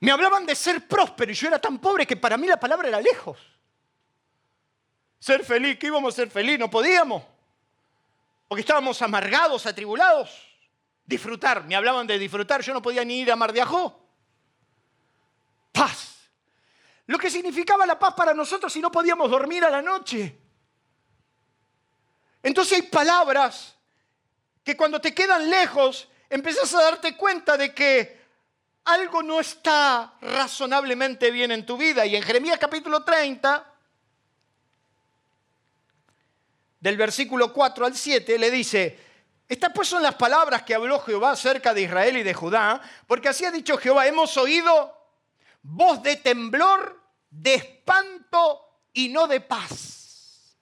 [0.00, 2.88] Me hablaban de ser próspero y yo era tan pobre que para mí la palabra
[2.88, 3.36] era lejos.
[5.18, 6.58] Ser feliz, ¿qué íbamos a ser feliz?
[6.58, 7.33] No podíamos.
[8.48, 10.30] Porque estábamos amargados, atribulados.
[11.04, 14.08] Disfrutar, me hablaban de disfrutar, yo no podía ni ir a Mar de Ajó.
[15.72, 16.30] Paz.
[17.06, 20.38] Lo que significaba la paz para nosotros si no podíamos dormir a la noche.
[22.42, 23.74] Entonces hay palabras
[24.62, 28.24] que cuando te quedan lejos, empiezas a darte cuenta de que
[28.84, 32.06] algo no está razonablemente bien en tu vida.
[32.06, 33.73] Y en Jeremías capítulo 30,
[36.84, 38.98] del versículo 4 al 7, le dice,
[39.48, 43.30] estas pues son las palabras que habló Jehová acerca de Israel y de Judá, porque
[43.30, 44.94] así ha dicho Jehová, hemos oído
[45.62, 50.58] voz de temblor, de espanto y no de paz.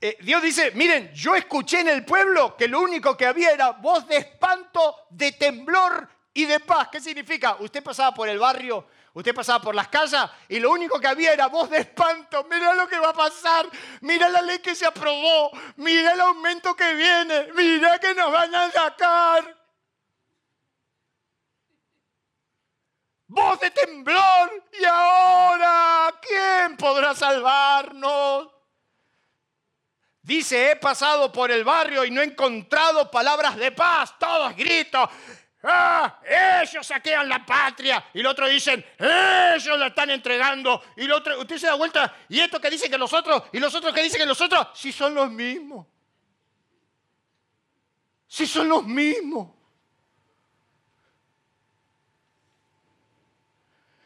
[0.00, 3.72] Eh, Dios dice, miren, yo escuché en el pueblo que lo único que había era
[3.72, 6.90] voz de espanto, de temblor y de paz.
[6.92, 7.56] ¿Qué significa?
[7.58, 11.32] Usted pasaba por el barrio, usted pasaba por las casas y lo único que había
[11.32, 12.46] era voz de espanto.
[12.50, 13.68] Mira lo que va a pasar,
[14.00, 18.54] mira la ley que se aprobó, mira el aumento que viene, mira que nos van
[18.54, 19.56] a sacar.
[23.26, 28.48] Voz de temblor y ahora, ¿quién podrá salvarnos?
[30.22, 34.18] Dice, he pasado por el barrio y no he encontrado palabras de paz.
[34.18, 35.08] Todos gritos,
[35.62, 36.20] ¡Ah!
[36.62, 38.06] Ellos saquean la patria.
[38.14, 40.82] Y el otro dicen, ellos la están entregando.
[40.96, 43.58] Y el otro, usted se da vuelta, y esto que dicen que los otros, y
[43.58, 45.86] los otros que dicen que los otros, si son los mismos.
[48.26, 49.48] Si son los mismos.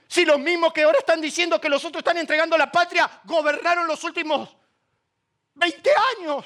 [0.09, 3.87] Si los mismos que ahora están diciendo que los otros están entregando la patria, gobernaron
[3.87, 4.49] los últimos
[5.55, 6.45] 20 años.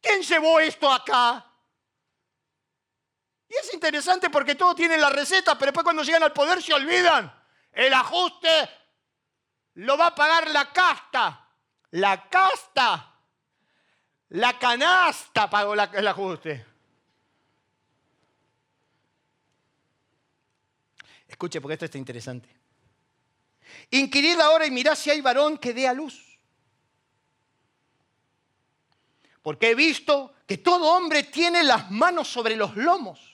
[0.00, 1.49] ¿Quién llevó esto acá?
[3.80, 7.32] Interesante porque todos tienen la receta, pero después cuando llegan al poder se olvidan.
[7.72, 8.68] El ajuste
[9.76, 11.48] lo va a pagar la casta.
[11.92, 13.14] La casta.
[14.28, 16.66] La canasta pagó el ajuste.
[21.26, 22.54] Escuche porque esto está interesante.
[23.92, 26.38] Inquirid ahora y mirad si hay varón que dé a luz.
[29.40, 33.29] Porque he visto que todo hombre tiene las manos sobre los lomos,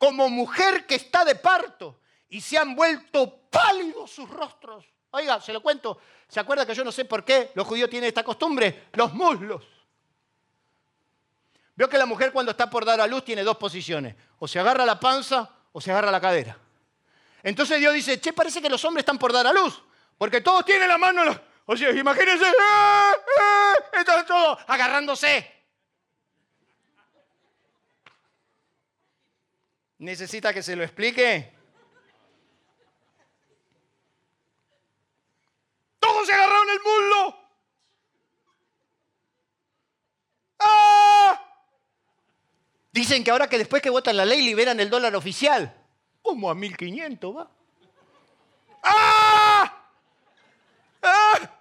[0.00, 4.86] como mujer que está de parto, y se han vuelto pálidos sus rostros.
[5.10, 5.98] Oiga, se lo cuento.
[6.26, 8.86] ¿Se acuerda que yo no sé por qué los judíos tienen esta costumbre?
[8.94, 9.62] Los muslos.
[11.76, 14.14] Veo que la mujer cuando está por dar a luz tiene dos posiciones.
[14.38, 16.56] O se agarra la panza o se agarra la cadera.
[17.42, 19.82] Entonces Dios dice, che, parece que los hombres están por dar a luz.
[20.16, 21.22] Porque todos tienen la mano...
[21.66, 23.98] O sea, imagínense, ¡eh, eh!
[24.00, 25.59] están todos agarrándose.
[30.00, 31.52] ¿Necesita que se lo explique?
[35.98, 37.38] Todos se agarraron el muslo.
[40.58, 41.44] ¡Ah!
[42.90, 45.76] Dicen que ahora que después que votan la ley liberan el dólar oficial.
[46.22, 47.50] Como a 1500 va.
[48.82, 49.84] ¡Ah!
[51.02, 51.58] ¡Ah!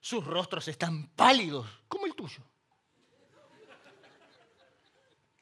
[0.00, 2.42] Sus rostros están pálidos, como el tuyo.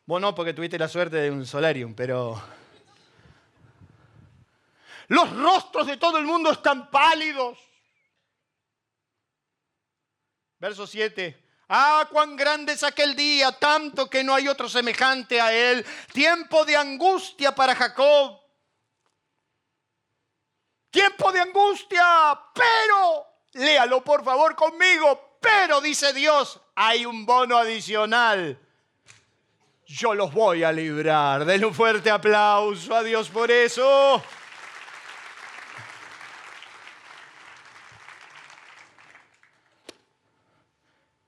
[0.04, 2.42] Bueno, porque tuviste la suerte de un solarium, pero...
[5.08, 7.58] Los rostros de todo el mundo están pálidos.
[10.58, 11.42] Verso 7.
[11.68, 15.84] Ah, cuán grande es aquel día, tanto que no hay otro semejante a él.
[16.12, 18.40] Tiempo de angustia para Jacob.
[20.90, 28.61] Tiempo de angustia, pero, léalo por favor conmigo, pero dice Dios, hay un bono adicional.
[29.92, 31.44] Yo los voy a librar.
[31.44, 34.22] Denle un fuerte aplauso a Dios por eso.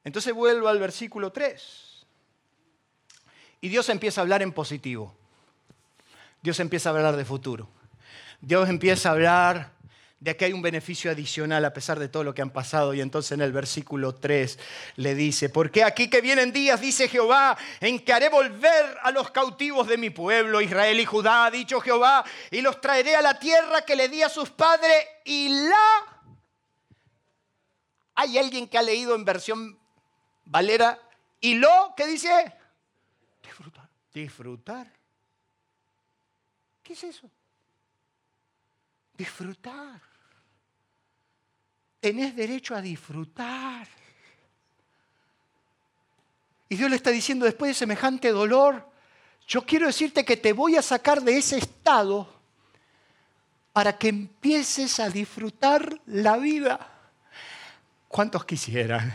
[0.02, 2.06] Entonces vuelvo al versículo 3.
[3.60, 5.14] Y Dios empieza a hablar en positivo.
[6.40, 7.68] Dios empieza a hablar de futuro.
[8.40, 9.72] Dios empieza a hablar
[10.24, 12.94] de que hay un beneficio adicional a pesar de todo lo que han pasado.
[12.94, 14.58] Y entonces en el versículo 3
[14.96, 19.30] le dice, porque aquí que vienen días, dice Jehová, en que haré volver a los
[19.30, 23.38] cautivos de mi pueblo, Israel y Judá, ha dicho Jehová, y los traeré a la
[23.38, 24.96] tierra que le di a sus padres
[25.26, 26.22] y la...
[28.14, 29.78] ¿Hay alguien que ha leído en versión
[30.46, 30.98] Valera.
[31.40, 32.56] ¿Y lo qué dice?
[33.42, 33.90] Disfrutar.
[34.12, 34.92] Disfrutar.
[36.82, 37.30] ¿Qué es eso?
[39.14, 40.13] Disfrutar.
[42.04, 43.88] Tenés derecho a disfrutar.
[46.68, 48.86] Y Dios le está diciendo después de semejante dolor,
[49.46, 52.28] yo quiero decirte que te voy a sacar de ese estado
[53.72, 56.78] para que empieces a disfrutar la vida.
[58.06, 59.14] ¿Cuántos quisieran?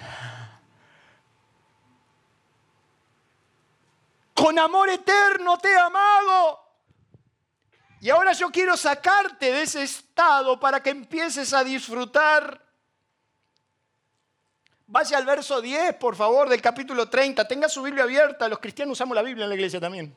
[4.34, 6.60] Con amor eterno te he amado.
[8.02, 12.68] Y ahora yo quiero sacarte de ese estado para que empieces a disfrutar.
[14.92, 17.48] Vaya al verso 10, por favor, del capítulo 30.
[17.48, 18.50] Tenga su Biblia abierta.
[18.50, 20.16] Los cristianos usamos la Biblia en la iglesia también.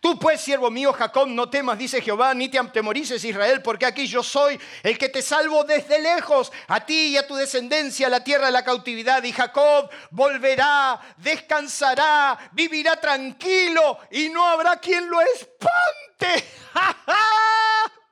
[0.00, 4.06] Tú pues, siervo mío Jacob, no temas, dice Jehová, ni te atemorices Israel, porque aquí
[4.06, 8.10] yo soy el que te salvo desde lejos, a ti y a tu descendencia, a
[8.10, 9.22] la tierra de la cautividad.
[9.22, 16.48] Y Jacob volverá, descansará, vivirá tranquilo y no habrá quien lo espante.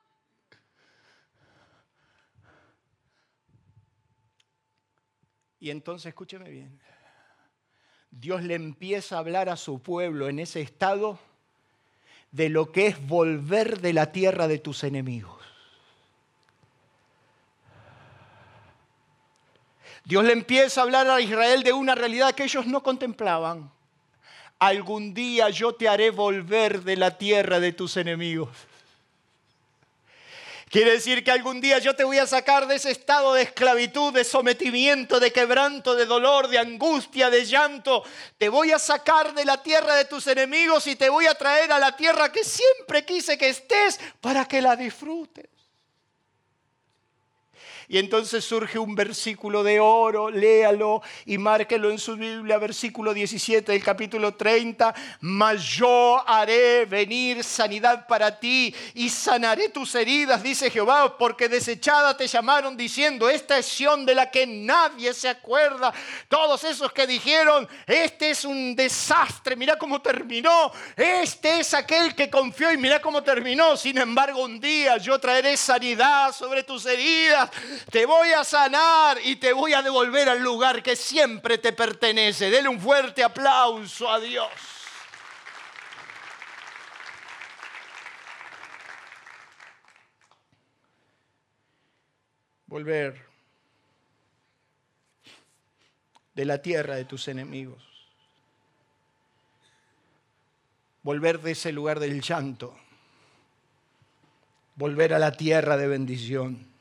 [5.63, 6.77] y entonces escúcheme bien.
[8.11, 11.21] Dios le empieza a hablar a su pueblo en ese estado
[12.33, 15.41] de lo que es volver de la tierra de tus enemigos.
[20.05, 23.71] Dios le empieza a hablar a Israel de una realidad que ellos no contemplaban.
[24.59, 28.51] Algún día yo te haré volver de la tierra de tus enemigos.
[30.73, 34.11] Quiere decir que algún día yo te voy a sacar de ese estado de esclavitud,
[34.11, 38.03] de sometimiento, de quebranto, de dolor, de angustia, de llanto.
[38.39, 41.73] Te voy a sacar de la tierra de tus enemigos y te voy a traer
[41.73, 45.51] a la tierra que siempre quise que estés para que la disfrutes.
[47.93, 53.71] Y entonces surge un versículo de oro, léalo y márquelo en su Biblia, versículo 17
[53.71, 54.95] del capítulo 30.
[55.21, 62.17] Mas yo haré venir sanidad para ti y sanaré tus heridas, dice Jehová, porque desechada
[62.17, 65.93] te llamaron diciendo, esta es Sión de la que nadie se acuerda.
[66.29, 70.73] Todos esos que dijeron, este es un desastre, mira cómo terminó.
[70.97, 73.77] Este es aquel que confió y mira cómo terminó.
[73.77, 77.51] Sin embargo, un día yo traeré sanidad sobre tus heridas
[77.91, 82.51] te voy a sanar y te voy a devolver al lugar que siempre te pertenece.
[82.51, 84.51] Dele un fuerte aplauso a Dios.
[92.67, 93.27] Volver
[96.35, 97.83] de la tierra de tus enemigos.
[101.03, 102.75] Volver de ese lugar del llanto.
[104.77, 106.72] Volver a la tierra de bendición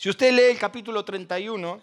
[0.00, 1.78] si usted lee el capítulo 31,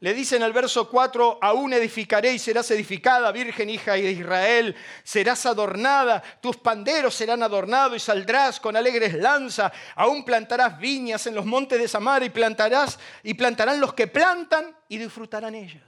[0.00, 4.76] le dice en el verso 4, aún edificaré y serás edificada, virgen hija de Israel,
[5.02, 11.34] serás adornada, tus panderos serán adornados y saldrás con alegres lanzas, aún plantarás viñas en
[11.34, 15.82] los montes de Samar y plantarás y plantarán los que plantan y disfrutarán ellas.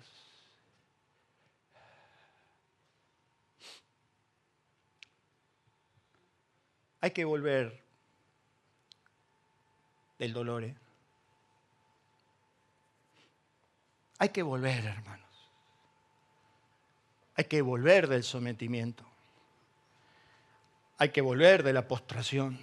[7.03, 7.88] Hay que volver
[10.19, 10.65] del dolor.
[10.65, 10.75] ¿eh?
[14.19, 15.27] Hay que volver, hermanos.
[17.37, 19.05] Hay que volver del sometimiento.
[20.99, 22.59] Hay que volver de la postración.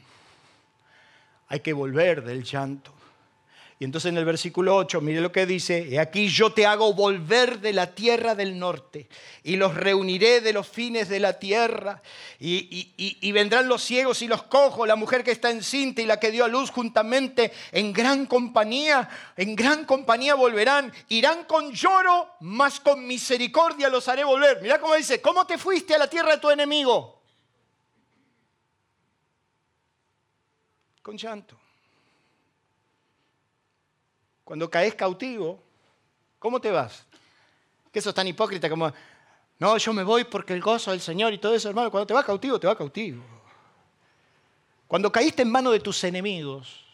[1.47, 2.93] Hay que volver del llanto.
[3.77, 6.93] Y entonces en el versículo 8, mire lo que dice, y aquí yo te hago
[6.93, 9.09] volver de la tierra del norte
[9.43, 12.01] y los reuniré de los fines de la tierra
[12.39, 16.21] y, y, vendrán los ciegos y los cojos, la mujer que está encinta y la
[16.21, 22.29] que dio a luz juntamente en gran compañía, en gran compañía volverán, irán con lloro,
[22.39, 24.61] mas con misericordia los haré volver.
[24.61, 27.21] Mira cómo dice, ¿cómo te fuiste a la tierra de tu enemigo?
[31.01, 31.59] Con llanto.
[34.45, 35.61] Cuando caes cautivo,
[36.39, 37.05] ¿cómo te vas?
[37.91, 38.93] Que eso es tan hipócrita como,
[39.57, 41.89] no, yo me voy porque el gozo del Señor y todo eso, hermano.
[41.89, 43.23] Cuando te vas cautivo, te vas cautivo.
[44.87, 46.85] Cuando caíste en mano de tus enemigos,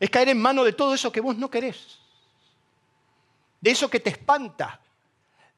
[0.00, 2.00] es caer en mano de todo eso que vos no querés.
[3.60, 4.80] De eso que te espanta.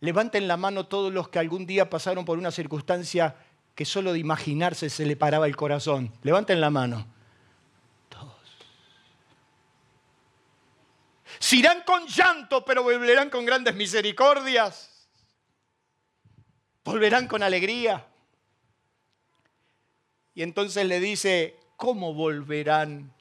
[0.00, 3.36] Levanten la mano todos los que algún día pasaron por una circunstancia
[3.74, 6.12] que solo de imaginarse se le paraba el corazón.
[6.22, 7.06] Levanten la mano.
[11.38, 15.08] Se irán con llanto, pero volverán con grandes misericordias.
[16.84, 18.06] Volverán con alegría.
[20.34, 23.12] Y entonces le dice, ¿cómo volverán?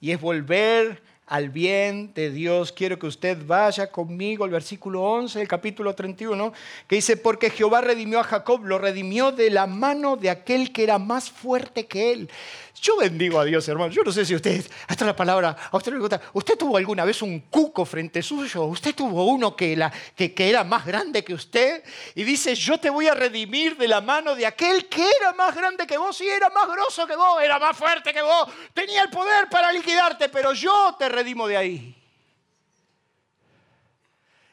[0.00, 2.72] Y es volver al bien de Dios.
[2.72, 6.52] Quiero que usted vaya conmigo al versículo 11 del capítulo 31,
[6.88, 10.82] que dice, porque Jehová redimió a Jacob, lo redimió de la mano de aquel que
[10.82, 12.30] era más fuerte que él.
[12.74, 13.92] Yo bendigo a Dios, hermano.
[13.92, 16.20] Yo no sé si usted, hasta la palabra, a usted le gusta.
[16.32, 18.64] ¿Usted tuvo alguna vez un cuco frente suyo?
[18.64, 19.76] ¿Usted tuvo uno que,
[20.16, 21.82] que, era más grande que usted?
[22.14, 25.54] Y dice, yo te voy a redimir de la mano de aquel que era más
[25.54, 29.02] grande que vos y era más grosso que vos, era más fuerte que vos, tenía
[29.02, 31.96] el poder para liquidarte, pero yo te redimo de ahí.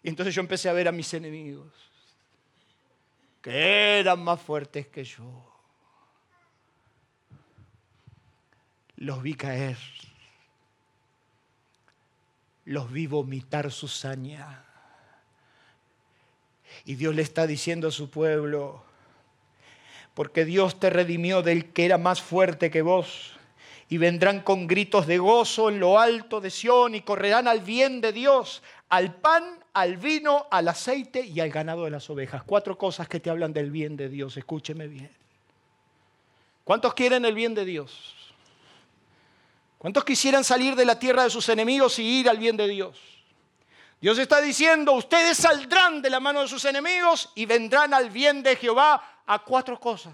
[0.03, 1.71] Y entonces yo empecé a ver a mis enemigos,
[3.41, 5.46] que eran más fuertes que yo.
[8.97, 9.77] Los vi caer,
[12.65, 14.63] los vi vomitar su saña.
[16.85, 18.83] Y Dios le está diciendo a su pueblo,
[20.13, 23.33] porque Dios te redimió del que era más fuerte que vos,
[23.89, 28.01] y vendrán con gritos de gozo en lo alto de Sión y correrán al bien
[28.01, 29.43] de Dios, al pan,
[29.73, 32.43] al vino, al aceite y al ganado de las ovejas.
[32.43, 35.11] Cuatro cosas que te hablan del bien de Dios, escúcheme bien.
[36.65, 38.16] ¿Cuántos quieren el bien de Dios?
[39.77, 42.97] ¿Cuántos quisieran salir de la tierra de sus enemigos y ir al bien de Dios?
[43.99, 48.43] Dios está diciendo, ustedes saldrán de la mano de sus enemigos y vendrán al bien
[48.43, 50.13] de Jehová a cuatro cosas.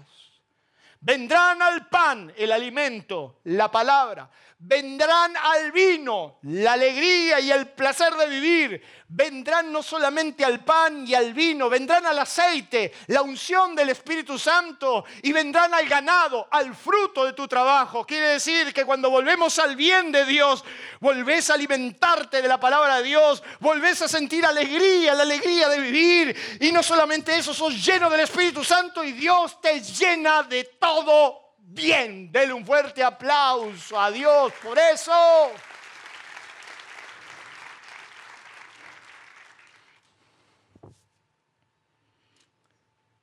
[1.04, 4.30] Vendrán al pan, el alimento, la palabra.
[4.58, 8.82] Vendrán al vino, la alegría y el placer de vivir
[9.16, 14.38] vendrán no solamente al pan y al vino, vendrán al aceite, la unción del Espíritu
[14.38, 18.04] Santo y vendrán al ganado, al fruto de tu trabajo.
[18.04, 20.64] Quiere decir que cuando volvemos al bien de Dios,
[21.00, 25.78] volvés a alimentarte de la palabra de Dios, volvés a sentir alegría, la alegría de
[25.78, 30.64] vivir y no solamente eso, sos lleno del Espíritu Santo y Dios te llena de
[30.64, 30.93] todo
[31.58, 32.30] bien.
[32.30, 35.12] Dele un fuerte aplauso a Dios por eso.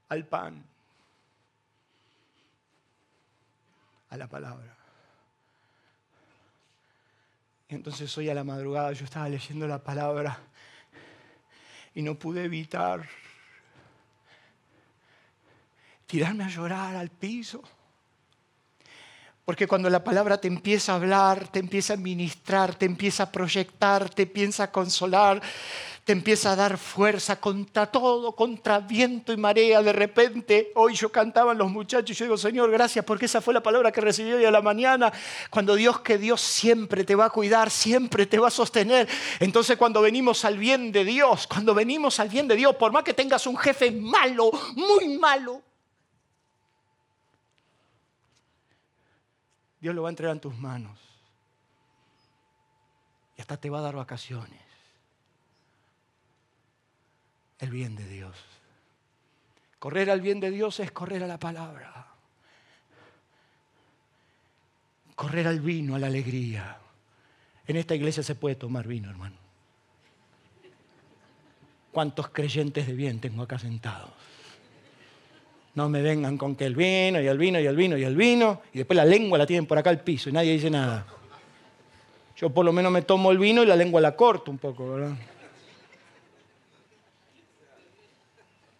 [0.09, 0.63] Al pan.
[4.09, 4.78] A la palabra.
[7.69, 10.38] entonces hoy a la madrugada yo estaba leyendo la palabra
[11.95, 13.07] y no pude evitar
[16.12, 17.64] tirarme a llorar al piso.
[19.45, 23.32] Porque cuando la palabra te empieza a hablar, te empieza a ministrar, te empieza a
[23.32, 25.41] proyectar, te empieza a consolar,
[26.03, 29.82] te empieza a dar fuerza contra todo, contra viento y marea.
[29.82, 33.53] De repente, hoy yo cantaba los muchachos y yo digo, Señor, gracias porque esa fue
[33.53, 35.14] la palabra que recibí hoy a la mañana.
[35.49, 39.07] Cuando Dios, que Dios siempre te va a cuidar, siempre te va a sostener.
[39.39, 43.05] Entonces cuando venimos al bien de Dios, cuando venimos al bien de Dios, por más
[43.05, 45.62] que tengas un jefe malo, muy malo,
[49.82, 50.99] Dios lo va a entregar en tus manos.
[53.36, 54.61] Y hasta te va a dar vacaciones.
[57.59, 58.38] El bien de Dios.
[59.79, 62.07] Correr al bien de Dios es correr a la palabra.
[65.15, 66.77] Correr al vino, a la alegría.
[67.65, 69.38] En esta iglesia se puede tomar vino, hermano.
[71.91, 74.11] ¿Cuántos creyentes de bien tengo acá sentados?
[75.74, 78.15] No me vengan con que el vino y el vino y el vino y el
[78.15, 81.05] vino, y después la lengua la tienen por acá al piso y nadie dice nada.
[82.36, 84.93] Yo por lo menos me tomo el vino y la lengua la corto un poco,
[84.93, 85.15] ¿verdad?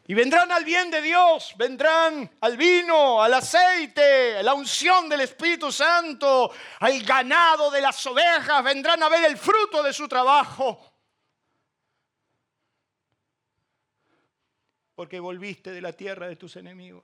[0.08, 5.22] Y vendrán al bien de Dios, vendrán al vino, al aceite, a la unción del
[5.22, 10.91] Espíritu Santo, al ganado de las ovejas, vendrán a ver el fruto de su trabajo.
[15.02, 17.04] Porque volviste de la tierra de tus enemigos.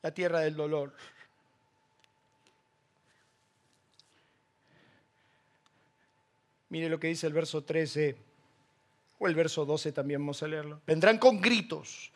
[0.00, 0.94] La tierra del dolor.
[6.70, 8.16] Mire lo que dice el verso 13
[9.18, 10.80] o el verso 12 también vamos a leerlo.
[10.86, 12.10] Vendrán con gritos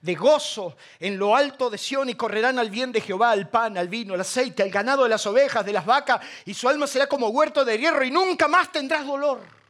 [0.00, 3.78] de gozo en lo alto de Sión y correrán al bien de Jehová, al pan,
[3.78, 6.88] al vino, al aceite, al ganado de las ovejas, de las vacas, y su alma
[6.88, 9.63] será como huerto de hierro y nunca más tendrás dolor.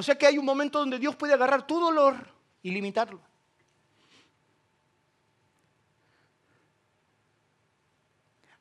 [0.00, 2.16] O sea que hay un momento donde Dios puede agarrar tu dolor
[2.62, 3.20] y limitarlo.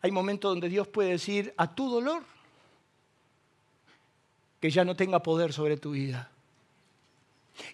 [0.01, 2.25] Hay momentos donde Dios puede decir a tu dolor
[4.59, 6.29] que ya no tenga poder sobre tu vida.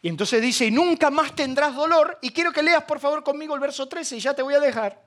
[0.03, 2.19] Y entonces dice, y nunca más tendrás dolor.
[2.21, 4.59] Y quiero que leas por favor conmigo el verso 13 y ya te voy a
[4.59, 5.04] dejar.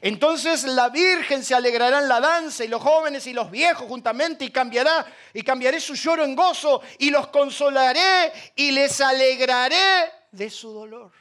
[0.00, 4.44] Entonces la Virgen se alegrará en la danza y los jóvenes y los viejos juntamente
[4.44, 10.50] y cambiará y cambiaré su lloro en gozo y los consolaré y les alegraré de
[10.50, 11.12] su dolor.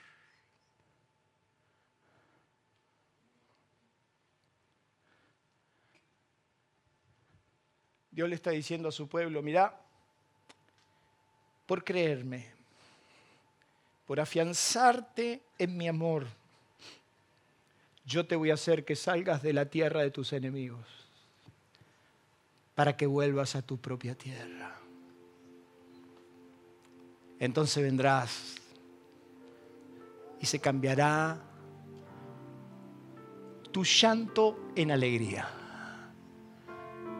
[8.12, 9.74] Dios le está diciendo a su pueblo, mira,
[11.66, 12.52] por creerme,
[14.06, 16.28] por afianzarte en mi amor,
[18.06, 20.86] yo te voy a hacer que salgas de la tierra de tus enemigos
[22.76, 24.76] para que vuelvas a tu propia tierra.
[27.40, 28.56] Entonces vendrás
[30.40, 31.40] y se cambiará
[33.72, 35.48] tu llanto en alegría.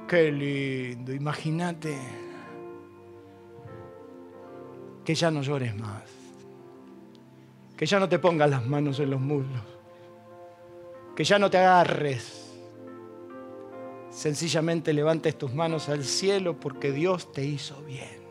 [0.08, 1.98] Qué lindo, imagínate
[5.06, 6.04] que ya no llores más,
[7.78, 9.71] que ya no te pongas las manos en los muslos
[11.16, 12.52] que ya no te agarres.
[14.10, 18.22] Sencillamente levantes tus manos al cielo porque Dios te hizo bien.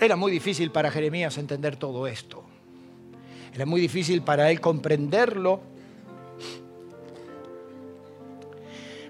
[0.00, 2.44] Era muy difícil para Jeremías entender todo esto.
[3.54, 5.60] Era muy difícil para él comprenderlo.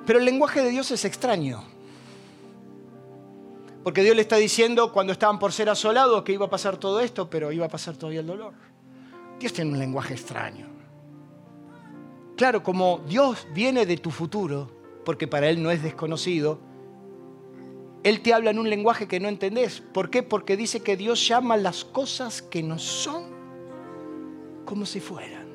[0.07, 1.76] Pero el lenguaje de Dios es extraño.
[3.87, 6.99] Porque Dios le está diciendo cuando estaban por ser asolados que iba a pasar todo
[6.99, 8.53] esto, pero iba a pasar todavía el dolor.
[9.39, 10.67] Dios tiene un lenguaje extraño.
[12.37, 14.69] Claro, como Dios viene de tu futuro,
[15.05, 16.59] porque para Él no es desconocido,
[18.03, 19.81] Él te habla en un lenguaje que no entendés.
[19.81, 20.25] ¿Por qué?
[20.25, 23.27] Porque dice que Dios llama las cosas que no son
[24.65, 25.47] como si fueran.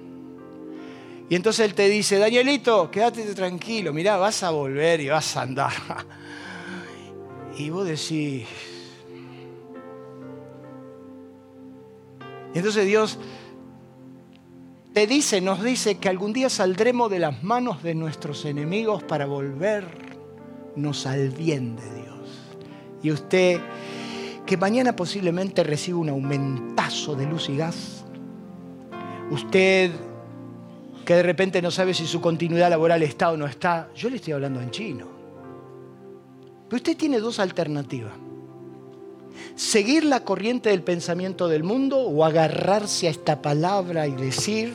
[1.29, 5.41] Y entonces Él te dice, Danielito, quédate tranquilo, mira, vas a volver y vas a
[5.41, 5.73] andar.
[7.62, 8.47] Y vos decís...
[12.53, 13.20] Y entonces Dios
[14.93, 19.28] te dice, nos dice que algún día saldremos de las manos de nuestros enemigos para
[19.28, 22.49] volvernos al bien de Dios.
[23.03, 23.62] Y usted
[24.45, 28.03] que mañana posiblemente reciba un aumentazo de luz y gas.
[29.30, 29.91] Usted
[31.05, 33.89] que de repente no sabe si su continuidad laboral está o no está.
[33.95, 35.11] Yo le estoy hablando en chino.
[36.72, 38.13] Pero usted tiene dos alternativas.
[39.55, 44.74] Seguir la corriente del pensamiento del mundo o agarrarse a esta palabra y decir,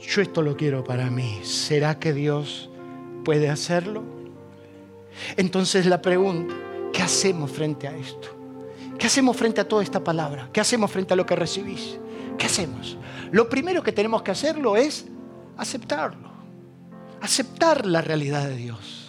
[0.00, 1.40] yo esto lo quiero para mí.
[1.42, 2.70] ¿Será que Dios
[3.22, 4.02] puede hacerlo?
[5.36, 6.54] Entonces la pregunta,
[6.90, 8.28] ¿qué hacemos frente a esto?
[8.98, 10.48] ¿Qué hacemos frente a toda esta palabra?
[10.54, 11.98] ¿Qué hacemos frente a lo que recibís?
[12.38, 12.96] ¿Qué hacemos?
[13.30, 15.04] Lo primero que tenemos que hacerlo es
[15.58, 16.30] aceptarlo,
[17.20, 19.03] aceptar la realidad de Dios.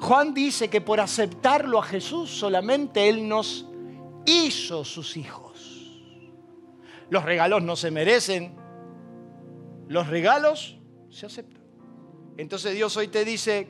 [0.00, 3.66] Juan dice que por aceptarlo a Jesús solamente Él nos
[4.26, 6.02] hizo sus hijos.
[7.08, 8.54] Los regalos no se merecen,
[9.88, 10.78] los regalos
[11.10, 11.62] se aceptan.
[12.36, 13.68] Entonces Dios hoy te dice,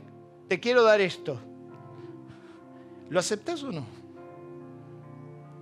[0.48, 1.38] te quiero dar esto.
[3.08, 3.86] ¿Lo aceptas o no?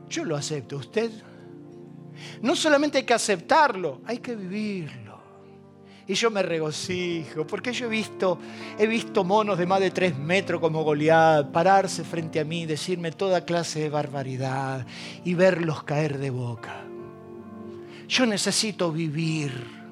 [0.09, 0.77] Yo lo acepto.
[0.77, 1.11] ¿Usted?
[2.41, 5.04] No solamente hay que aceptarlo, hay que vivirlo.
[6.07, 8.39] Y yo me regocijo, porque yo he visto,
[8.79, 13.11] he visto monos de más de tres metros como Goliat pararse frente a mí, decirme
[13.11, 14.87] toda clase de barbaridad
[15.25, 16.85] y verlos caer de boca.
[18.07, 19.85] Yo necesito vivir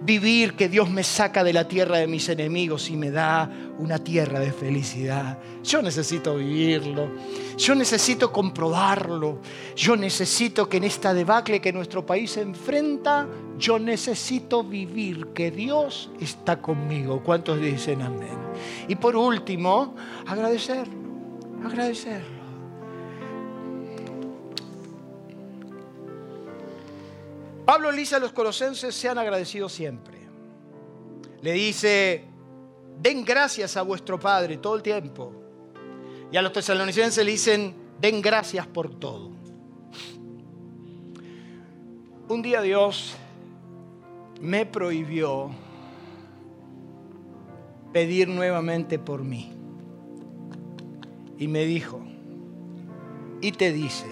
[0.00, 3.98] vivir que Dios me saca de la tierra de mis enemigos y me da una
[3.98, 5.38] tierra de felicidad.
[5.64, 7.10] Yo necesito vivirlo,
[7.56, 9.40] yo necesito comprobarlo,
[9.74, 13.26] yo necesito que en esta debacle que nuestro país enfrenta,
[13.58, 17.22] yo necesito vivir que Dios está conmigo.
[17.24, 18.38] ¿Cuántos dicen amén?
[18.86, 19.94] Y por último,
[20.26, 20.94] agradecerlo,
[21.64, 22.38] agradecerlo.
[27.64, 30.16] Pablo le dice a los colosenses, sean agradecidos siempre.
[31.42, 32.24] Le dice,
[32.98, 35.32] den gracias a vuestro Padre todo el tiempo.
[36.32, 39.32] Y a los tesalonicenses le dicen, den gracias por todo.
[42.28, 43.16] Un día Dios
[44.40, 45.50] me prohibió
[47.92, 49.52] pedir nuevamente por mí.
[51.38, 52.00] Y me dijo,
[53.40, 54.06] y te dice,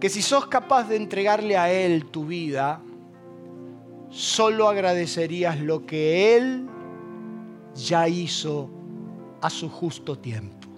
[0.00, 2.80] que si sos capaz de entregarle a Él tu vida,
[4.10, 6.68] solo agradecerías lo que Él
[7.74, 8.70] ya hizo
[9.40, 10.68] a su justo tiempo.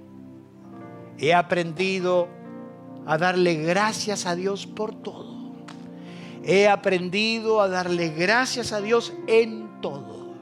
[1.19, 2.29] He aprendido
[3.07, 5.28] a darle gracias a Dios por todo.
[6.51, 10.33] He aprendido a darle gracias a Dios en todo.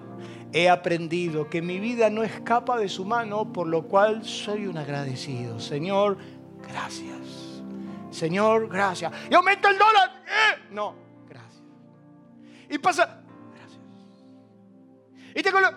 [0.52, 4.78] He aprendido que mi vida no escapa de su mano, por lo cual soy un
[4.78, 5.58] agradecido.
[5.58, 6.16] Señor,
[6.62, 7.18] gracias.
[8.12, 9.12] Señor, gracias.
[9.28, 10.22] Y aumenta el dólar.
[10.24, 10.94] Eh, no,
[11.28, 11.64] gracias.
[12.70, 13.20] Y pasa,
[13.52, 13.80] gracias.
[15.34, 15.50] Y te.
[15.50, 15.76] Gracias.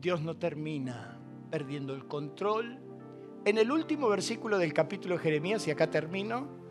[0.00, 1.18] Dios no termina
[1.50, 2.83] perdiendo el control.
[3.44, 6.64] En el último versículo del capítulo de Jeremías, y acá termino,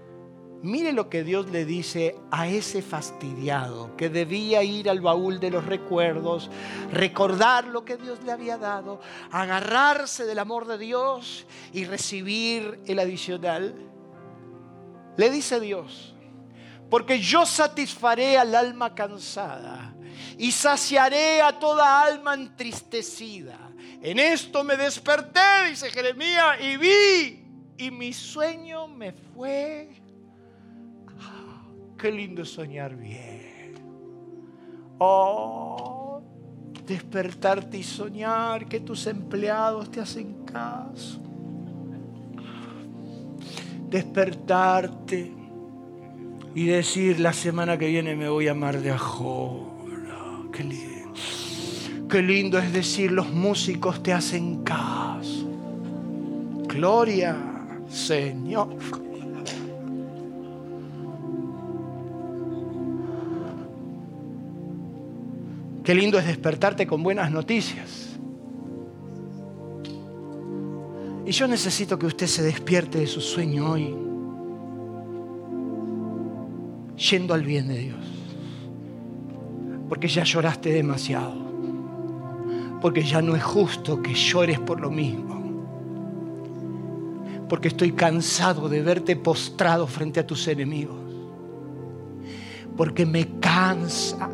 [0.63, 5.51] Mire lo que Dios le dice a ese fastidiado que debía ir al baúl de
[5.51, 6.49] los recuerdos,
[6.89, 12.99] recordar lo que Dios le había dado, agarrarse del amor de Dios y recibir el
[12.99, 13.75] adicional.
[15.17, 16.15] Le dice Dios,
[16.89, 19.93] porque yo satisfaré al alma cansada
[20.37, 23.72] y saciaré a toda alma entristecida.
[24.01, 27.45] En esto me desperté, dice Jeremías, y vi,
[27.77, 29.89] y mi sueño me fue
[32.03, 33.75] qué lindo soñar bien.
[34.99, 36.21] Oh,
[36.85, 41.21] despertarte y soñar que tus empleados te hacen caso.
[43.89, 45.31] Despertarte
[46.53, 49.71] y decir la semana que viene me voy a Mar de Ajora.
[50.51, 50.92] Qué lindo.
[52.09, 55.49] Qué lindo es decir los músicos te hacen caso.
[56.67, 57.35] Gloria,
[57.89, 58.77] Señor.
[65.83, 68.17] Qué lindo es despertarte con buenas noticias.
[71.25, 73.95] Y yo necesito que usted se despierte de su sueño hoy,
[76.97, 78.05] yendo al bien de Dios.
[79.89, 81.52] Porque ya lloraste demasiado.
[82.83, 85.41] Porque ya no es justo que llores por lo mismo.
[87.47, 90.99] Porque estoy cansado de verte postrado frente a tus enemigos.
[92.75, 94.29] Porque me cansa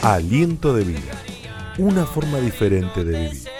[0.00, 1.12] Aliento de vida,
[1.76, 3.59] una forma diferente de vivir.